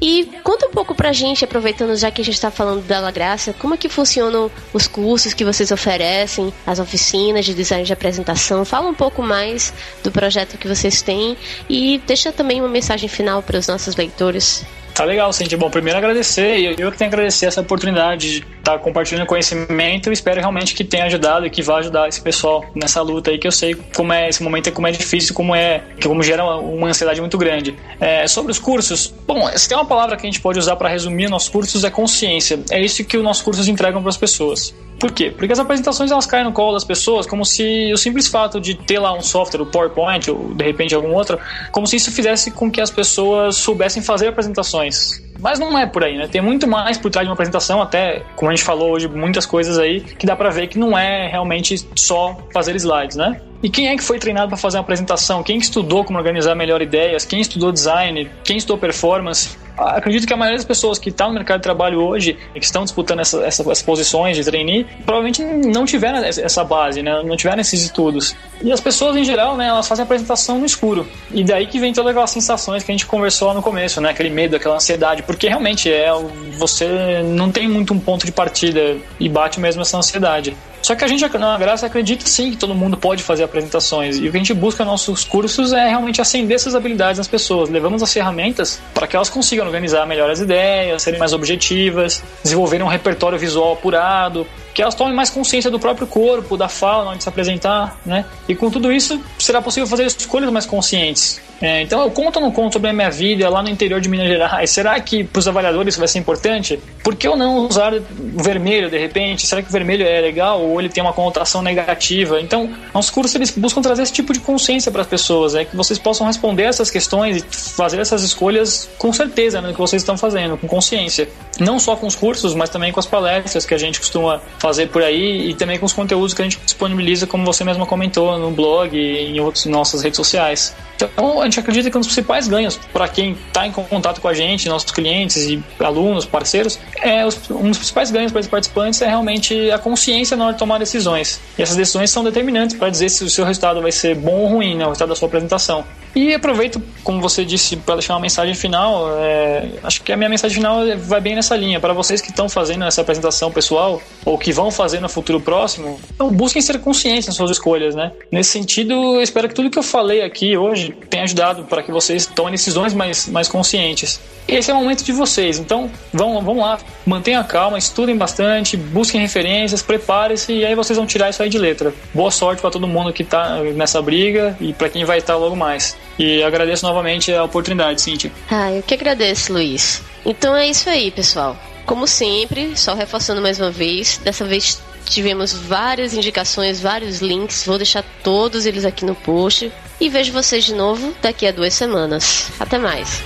E 0.00 0.24
conta 0.42 0.66
um 0.66 0.70
pouco 0.70 0.94
pra 0.94 1.12
gente, 1.12 1.44
aproveitando 1.44 1.94
já 1.96 2.10
que 2.10 2.22
a 2.22 2.24
gente 2.24 2.34
está 2.34 2.50
falando 2.50 2.86
da 2.86 3.00
La 3.00 3.10
Graça, 3.10 3.52
como 3.52 3.74
é 3.74 3.76
que 3.76 3.88
funcionam 3.88 4.50
os 4.72 4.86
cursos 4.86 5.34
que 5.34 5.44
vocês 5.44 5.70
oferecem, 5.70 6.52
as 6.66 6.78
oficinas 6.78 7.44
de 7.44 7.54
design 7.54 7.84
de 7.84 7.92
apresentação. 7.92 8.64
Fala 8.64 8.88
um 8.88 8.94
pouco 8.94 9.22
mais 9.22 9.72
do 10.02 10.10
projeto 10.10 10.56
que 10.56 10.68
vocês 10.68 11.02
têm 11.02 11.36
e 11.68 12.00
deixa 12.06 12.32
também 12.32 12.60
uma 12.60 12.68
mensagem 12.68 13.08
final 13.08 13.42
para 13.42 13.58
os 13.58 13.66
nossos 13.66 13.96
leitores. 13.96 14.64
Tá 14.98 15.04
legal, 15.04 15.32
Cintia. 15.32 15.56
Bom, 15.56 15.70
primeiro 15.70 15.96
agradecer, 15.96 16.58
e 16.58 16.64
eu 16.76 16.90
que 16.90 16.98
tenho 16.98 17.08
que 17.08 17.14
agradecer 17.14 17.46
essa 17.46 17.60
oportunidade 17.60 18.32
de 18.32 18.38
estar 18.38 18.72
tá 18.72 18.78
compartilhando 18.80 19.28
conhecimento. 19.28 20.08
Eu 20.08 20.12
espero 20.12 20.40
realmente 20.40 20.74
que 20.74 20.82
tenha 20.82 21.04
ajudado 21.04 21.46
e 21.46 21.50
que 21.50 21.62
vá 21.62 21.78
ajudar 21.78 22.08
esse 22.08 22.20
pessoal 22.20 22.64
nessa 22.74 23.00
luta 23.00 23.30
aí, 23.30 23.38
que 23.38 23.46
eu 23.46 23.52
sei 23.52 23.76
como 23.94 24.12
é 24.12 24.28
esse 24.28 24.42
momento, 24.42 24.72
como 24.72 24.88
é 24.88 24.90
difícil, 24.90 25.36
como 25.36 25.54
é, 25.54 25.84
como 26.02 26.20
gera 26.20 26.44
uma 26.44 26.88
ansiedade 26.88 27.20
muito 27.20 27.38
grande. 27.38 27.76
É, 28.00 28.26
sobre 28.26 28.50
os 28.50 28.58
cursos, 28.58 29.14
bom, 29.24 29.48
se 29.56 29.68
tem 29.68 29.78
uma 29.78 29.86
palavra 29.86 30.16
que 30.16 30.26
a 30.26 30.28
gente 30.28 30.40
pode 30.40 30.58
usar 30.58 30.74
para 30.74 30.88
resumir 30.88 31.28
nossos 31.28 31.48
cursos 31.48 31.84
é 31.84 31.90
consciência. 31.90 32.58
É 32.68 32.80
isso 32.80 33.04
que 33.04 33.16
os 33.16 33.22
nossos 33.22 33.44
cursos 33.44 33.68
entregam 33.68 34.00
para 34.02 34.08
as 34.08 34.16
pessoas. 34.16 34.74
Por 34.98 35.12
quê? 35.12 35.30
Porque 35.30 35.52
as 35.52 35.58
apresentações 35.58 36.10
elas 36.10 36.26
caem 36.26 36.44
no 36.44 36.52
colo 36.52 36.72
das 36.72 36.84
pessoas 36.84 37.26
como 37.26 37.44
se 37.44 37.92
o 37.92 37.96
simples 37.96 38.26
fato 38.26 38.60
de 38.60 38.74
ter 38.74 38.98
lá 38.98 39.12
um 39.12 39.20
software, 39.20 39.62
o 39.62 39.66
PowerPoint 39.66 40.28
ou 40.30 40.54
de 40.54 40.64
repente 40.64 40.94
algum 40.94 41.12
outro, 41.14 41.38
como 41.70 41.86
se 41.86 41.96
isso 41.96 42.10
fizesse 42.10 42.50
com 42.50 42.70
que 42.70 42.80
as 42.80 42.90
pessoas 42.90 43.56
soubessem 43.56 44.02
fazer 44.02 44.28
apresentações. 44.28 45.27
Mas 45.40 45.58
não 45.58 45.78
é 45.78 45.86
por 45.86 46.04
aí, 46.04 46.16
né? 46.16 46.26
Tem 46.26 46.40
muito 46.40 46.66
mais 46.66 46.98
por 46.98 47.10
trás 47.10 47.24
de 47.24 47.30
uma 47.30 47.34
apresentação, 47.34 47.80
até 47.80 48.22
como 48.34 48.50
a 48.50 48.54
gente 48.54 48.64
falou 48.64 48.90
hoje, 48.90 49.06
muitas 49.08 49.46
coisas 49.46 49.78
aí 49.78 50.00
que 50.00 50.26
dá 50.26 50.34
para 50.34 50.50
ver 50.50 50.66
que 50.66 50.78
não 50.78 50.98
é 50.98 51.28
realmente 51.28 51.76
só 51.94 52.36
fazer 52.52 52.74
slides, 52.76 53.16
né? 53.16 53.40
E 53.62 53.68
quem 53.68 53.88
é 53.88 53.96
que 53.96 54.04
foi 54.04 54.18
treinado 54.18 54.48
para 54.48 54.56
fazer 54.56 54.76
uma 54.76 54.82
apresentação? 54.82 55.42
Quem 55.42 55.58
estudou 55.58 56.04
como 56.04 56.18
organizar 56.18 56.54
melhor 56.54 56.80
ideias? 56.80 57.24
Quem 57.24 57.40
estudou 57.40 57.72
design? 57.72 58.30
Quem 58.44 58.56
estudou 58.56 58.78
performance? 58.78 59.56
Acredito 59.76 60.26
que 60.26 60.32
a 60.32 60.36
maioria 60.36 60.58
das 60.58 60.64
pessoas 60.64 60.98
que 60.98 61.08
estão 61.08 61.28
tá 61.28 61.32
no 61.32 61.38
mercado 61.38 61.58
de 61.58 61.62
trabalho 61.62 62.00
hoje 62.00 62.36
e 62.54 62.58
que 62.58 62.64
estão 62.64 62.82
disputando 62.82 63.20
essa, 63.20 63.38
essa, 63.44 63.62
essas 63.62 63.82
posições 63.82 64.36
de 64.36 64.44
trainee 64.44 64.84
provavelmente 65.04 65.42
não 65.44 65.84
tiveram 65.84 66.18
essa 66.18 66.64
base, 66.64 67.00
né? 67.00 67.22
não 67.24 67.36
tiveram 67.36 67.60
esses 67.60 67.82
estudos. 67.82 68.34
E 68.60 68.72
as 68.72 68.80
pessoas 68.80 69.16
em 69.16 69.24
geral, 69.24 69.56
né, 69.56 69.68
elas 69.68 69.86
fazem 69.86 70.02
a 70.02 70.04
apresentação 70.04 70.58
no 70.58 70.66
escuro. 70.66 71.06
E 71.30 71.44
daí 71.44 71.66
que 71.66 71.78
vem 71.78 71.92
todas 71.92 72.10
aquelas 72.10 72.30
sensações 72.30 72.82
que 72.82 72.90
a 72.90 72.94
gente 72.94 73.06
conversou 73.06 73.48
lá 73.48 73.54
no 73.54 73.62
começo, 73.62 74.00
né? 74.00 74.10
aquele 74.10 74.30
medo, 74.30 74.56
aquela 74.56 74.76
ansiedade, 74.76 75.22
porque 75.28 75.46
realmente 75.46 75.92
é 75.92 76.10
você 76.56 77.22
não 77.22 77.52
tem 77.52 77.68
muito 77.68 77.92
um 77.92 78.00
ponto 78.00 78.24
de 78.24 78.32
partida 78.32 78.96
e 79.20 79.28
bate 79.28 79.60
mesmo 79.60 79.82
essa 79.82 79.98
ansiedade. 79.98 80.56
Só 80.80 80.94
que 80.94 81.04
a 81.04 81.06
gente, 81.06 81.22
na 81.36 81.58
Graça, 81.58 81.84
acredita 81.84 82.24
sim 82.26 82.52
que 82.52 82.56
todo 82.56 82.74
mundo 82.74 82.96
pode 82.96 83.22
fazer 83.22 83.44
apresentações. 83.44 84.16
E 84.16 84.26
o 84.26 84.30
que 84.30 84.38
a 84.38 84.40
gente 84.40 84.54
busca 84.54 84.84
nos 84.84 84.92
nossos 84.92 85.24
cursos 85.24 85.74
é 85.74 85.86
realmente 85.86 86.22
acender 86.22 86.54
essas 86.54 86.74
habilidades 86.74 87.18
nas 87.18 87.28
pessoas. 87.28 87.68
Levamos 87.68 88.02
as 88.02 88.10
ferramentas 88.10 88.80
para 88.94 89.06
que 89.06 89.14
elas 89.14 89.28
consigam 89.28 89.66
organizar 89.66 90.06
melhor 90.06 90.30
as 90.30 90.40
ideias, 90.40 91.02
serem 91.02 91.18
mais 91.18 91.34
objetivas, 91.34 92.22
desenvolverem 92.42 92.86
um 92.86 92.88
repertório 92.88 93.38
visual 93.38 93.74
apurado, 93.74 94.46
que 94.78 94.82
elas 94.82 94.94
tomem 94.94 95.12
mais 95.12 95.28
consciência 95.28 95.72
do 95.72 95.80
próprio 95.80 96.06
corpo, 96.06 96.56
da 96.56 96.68
fala, 96.68 97.02
na 97.02 97.08
hora 97.08 97.16
de 97.16 97.24
se 97.24 97.28
apresentar, 97.28 97.98
né? 98.06 98.24
E 98.48 98.54
com 98.54 98.70
tudo 98.70 98.92
isso, 98.92 99.20
será 99.36 99.60
possível 99.60 99.88
fazer 99.88 100.06
escolhas 100.06 100.52
mais 100.52 100.66
conscientes. 100.66 101.40
É, 101.60 101.82
então, 101.82 102.02
eu 102.02 102.10
conto 102.12 102.36
ou 102.36 102.42
não 102.42 102.52
conto 102.52 102.74
sobre 102.74 102.90
a 102.90 102.92
minha 102.92 103.10
vida 103.10 103.48
lá 103.50 103.60
no 103.60 103.68
interior 103.68 104.00
de 104.00 104.08
Minas 104.08 104.28
Gerais? 104.28 104.70
Será 104.70 104.98
que 105.00 105.24
para 105.24 105.40
os 105.40 105.48
avaliadores 105.48 105.94
isso 105.94 105.98
vai 105.98 106.06
ser 106.06 106.20
importante? 106.20 106.78
Por 107.02 107.16
que 107.16 107.26
eu 107.26 107.36
não 107.36 107.66
usar 107.66 107.92
o 107.92 108.02
vermelho 108.40 108.88
de 108.88 108.96
repente? 108.96 109.44
Será 109.44 109.60
que 109.60 109.68
o 109.68 109.72
vermelho 109.72 110.06
é 110.06 110.20
legal 110.20 110.62
ou 110.62 110.78
ele 110.78 110.88
tem 110.88 111.02
uma 111.02 111.12
conotação 111.12 111.60
negativa? 111.60 112.40
Então, 112.40 112.70
nossos 112.94 113.10
cursos 113.10 113.34
eles 113.34 113.50
buscam 113.50 113.82
trazer 113.82 114.02
esse 114.02 114.12
tipo 114.12 114.32
de 114.32 114.38
consciência 114.38 114.92
para 114.92 115.00
as 115.00 115.08
pessoas, 115.08 115.56
é 115.56 115.64
que 115.64 115.74
vocês 115.74 115.98
possam 115.98 116.24
responder 116.28 116.62
essas 116.62 116.90
questões 116.90 117.38
e 117.38 117.40
fazer 117.40 117.98
essas 117.98 118.22
escolhas 118.22 118.88
com 118.96 119.12
certeza 119.12 119.60
né, 119.60 119.72
que 119.72 119.78
vocês 119.78 120.02
estão 120.02 120.16
fazendo, 120.16 120.56
com 120.56 120.68
consciência. 120.68 121.28
Não 121.58 121.80
só 121.80 121.96
com 121.96 122.06
os 122.06 122.14
cursos, 122.14 122.54
mas 122.54 122.70
também 122.70 122.92
com 122.92 123.00
as 123.00 123.06
palestras 123.06 123.66
que 123.66 123.74
a 123.74 123.78
gente 123.78 123.98
costuma 123.98 124.40
fazer 124.60 124.67
por 124.88 125.02
aí 125.02 125.50
e 125.50 125.54
também 125.54 125.78
com 125.78 125.86
os 125.86 125.92
conteúdos 125.92 126.34
que 126.34 126.42
a 126.42 126.44
gente 126.44 126.58
disponibiliza, 126.64 127.26
como 127.26 127.44
você 127.44 127.64
mesma 127.64 127.86
comentou, 127.86 128.38
no 128.38 128.50
blog 128.50 128.96
e 128.96 129.36
em 129.36 129.40
outras 129.40 129.66
nossas 129.66 130.02
redes 130.02 130.16
sociais. 130.16 130.74
Então, 130.98 131.40
a 131.40 131.44
gente 131.44 131.60
acredita 131.60 131.90
que 131.90 131.96
um 131.96 132.00
dos 132.00 132.08
principais 132.08 132.48
ganhos 132.48 132.78
para 132.92 133.06
quem 133.08 133.32
está 133.32 133.66
em 133.66 133.72
contato 133.72 134.20
com 134.20 134.28
a 134.28 134.34
gente, 134.34 134.68
nossos 134.68 134.90
clientes 134.90 135.46
e 135.46 135.62
alunos, 135.78 136.24
parceiros, 136.24 136.78
é 137.00 137.24
um 137.24 137.68
dos 137.68 137.78
principais 137.78 138.10
ganhos 138.10 138.32
para 138.32 138.40
os 138.40 138.48
participantes 138.48 139.00
é 139.00 139.06
realmente 139.06 139.70
a 139.70 139.78
consciência 139.78 140.36
na 140.36 140.46
hora 140.46 140.52
de 140.54 140.58
tomar 140.58 140.78
decisões. 140.78 141.40
E 141.56 141.62
essas 141.62 141.76
decisões 141.76 142.10
são 142.10 142.24
determinantes 142.24 142.76
para 142.76 142.90
dizer 142.90 143.08
se 143.08 143.22
o 143.22 143.30
seu 143.30 143.44
resultado 143.44 143.80
vai 143.80 143.92
ser 143.92 144.16
bom 144.16 144.40
ou 144.40 144.46
ruim, 144.48 144.76
né, 144.76 144.84
o 144.84 144.88
resultado 144.88 145.10
da 145.10 145.16
sua 145.16 145.28
apresentação. 145.28 145.84
E 146.14 146.34
aproveito, 146.34 146.82
como 147.04 147.20
você 147.20 147.44
disse, 147.44 147.76
para 147.76 147.96
deixar 147.96 148.14
uma 148.14 148.20
mensagem 148.20 148.54
final. 148.54 149.08
É, 149.18 149.68
acho 149.84 150.02
que 150.02 150.12
a 150.12 150.16
minha 150.16 150.28
mensagem 150.28 150.56
final 150.56 150.80
vai 150.98 151.20
bem 151.20 151.34
nessa 151.36 151.54
linha. 151.56 151.78
Para 151.78 151.92
vocês 151.92 152.20
que 152.20 152.30
estão 152.30 152.48
fazendo 152.48 152.84
essa 152.84 153.02
apresentação 153.02 153.52
pessoal 153.52 154.00
ou 154.24 154.36
que 154.38 154.52
vão 154.52 154.70
fazer 154.70 155.00
no 155.00 155.08
futuro 155.08 155.40
próximo, 155.40 156.00
então 156.14 156.30
busquem 156.30 156.60
ser 156.60 156.78
conscientes 156.80 157.26
nas 157.26 157.36
suas 157.36 157.50
escolhas, 157.50 157.94
né? 157.94 158.12
Nesse 158.32 158.50
sentido, 158.50 158.92
eu 158.92 159.22
espero 159.22 159.48
que 159.48 159.54
tudo 159.54 159.70
que 159.70 159.78
eu 159.78 159.82
falei 159.82 160.22
aqui 160.22 160.56
hoje 160.56 160.87
tenha 160.92 161.24
ajudado 161.24 161.64
para 161.64 161.82
que 161.82 161.90
vocês 161.90 162.26
tomem 162.26 162.52
decisões 162.52 162.94
mais, 162.94 163.28
mais 163.28 163.48
conscientes. 163.48 164.20
Esse 164.46 164.70
é 164.70 164.74
o 164.74 164.78
momento 164.78 165.04
de 165.04 165.12
vocês, 165.12 165.58
então 165.58 165.90
vão, 166.12 166.40
vão 166.42 166.58
lá, 166.58 166.78
mantenham 167.04 167.40
a 167.40 167.44
calma, 167.44 167.76
estudem 167.76 168.16
bastante, 168.16 168.76
busquem 168.76 169.20
referências, 169.20 169.82
preparem-se 169.82 170.52
e 170.52 170.64
aí 170.64 170.74
vocês 170.74 170.96
vão 170.96 171.06
tirar 171.06 171.28
isso 171.28 171.42
aí 171.42 171.50
de 171.50 171.58
letra. 171.58 171.92
Boa 172.14 172.30
sorte 172.30 172.62
para 172.62 172.70
todo 172.70 172.88
mundo 172.88 173.12
que 173.12 173.22
está 173.22 173.60
nessa 173.74 174.00
briga 174.00 174.56
e 174.60 174.72
para 174.72 174.88
quem 174.88 175.04
vai 175.04 175.18
estar 175.18 175.36
logo 175.36 175.54
mais. 175.54 175.96
E 176.18 176.42
agradeço 176.42 176.86
novamente 176.86 177.32
a 177.32 177.44
oportunidade, 177.44 178.00
Cintia. 178.00 178.32
Ah, 178.50 178.72
eu 178.72 178.82
que 178.82 178.94
agradeço, 178.94 179.52
Luiz. 179.52 180.02
Então 180.24 180.56
é 180.56 180.66
isso 180.66 180.88
aí, 180.88 181.10
pessoal. 181.10 181.56
Como 181.84 182.06
sempre, 182.06 182.76
só 182.76 182.94
reforçando 182.94 183.40
mais 183.40 183.58
uma 183.58 183.70
vez, 183.70 184.18
dessa 184.22 184.44
vez 184.44 184.80
tivemos 185.08 185.52
várias 185.52 186.14
indicações, 186.14 186.80
vários 186.80 187.20
links, 187.20 187.64
vou 187.64 187.78
deixar 187.78 188.04
todos 188.22 188.66
eles 188.66 188.84
aqui 188.84 189.04
no 189.04 189.14
post. 189.14 189.72
E 190.00 190.08
vejo 190.08 190.32
vocês 190.32 190.64
de 190.64 190.74
novo 190.74 191.14
daqui 191.20 191.46
a 191.46 191.52
duas 191.52 191.74
semanas. 191.74 192.50
Até 192.60 192.78
mais! 192.78 193.22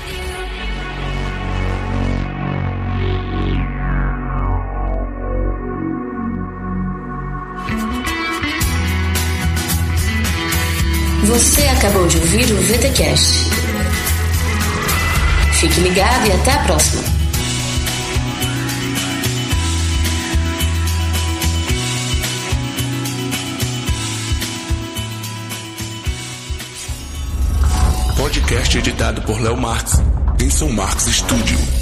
Você 11.24 11.62
acabou 11.62 12.06
de 12.08 12.18
ouvir 12.18 12.44
o 12.52 12.56
VTCast. 12.56 13.50
Fique 15.52 15.80
ligado 15.80 16.26
e 16.26 16.32
até 16.32 16.52
a 16.52 16.58
próxima. 16.64 17.12
Podcast 28.33 28.79
editado 28.79 29.21
por 29.23 29.38
Léo 29.42 29.59
Marx, 29.59 30.03
em 30.40 30.49
São 30.49 30.73
Marcos 30.73 31.05
Studio. 31.05 31.82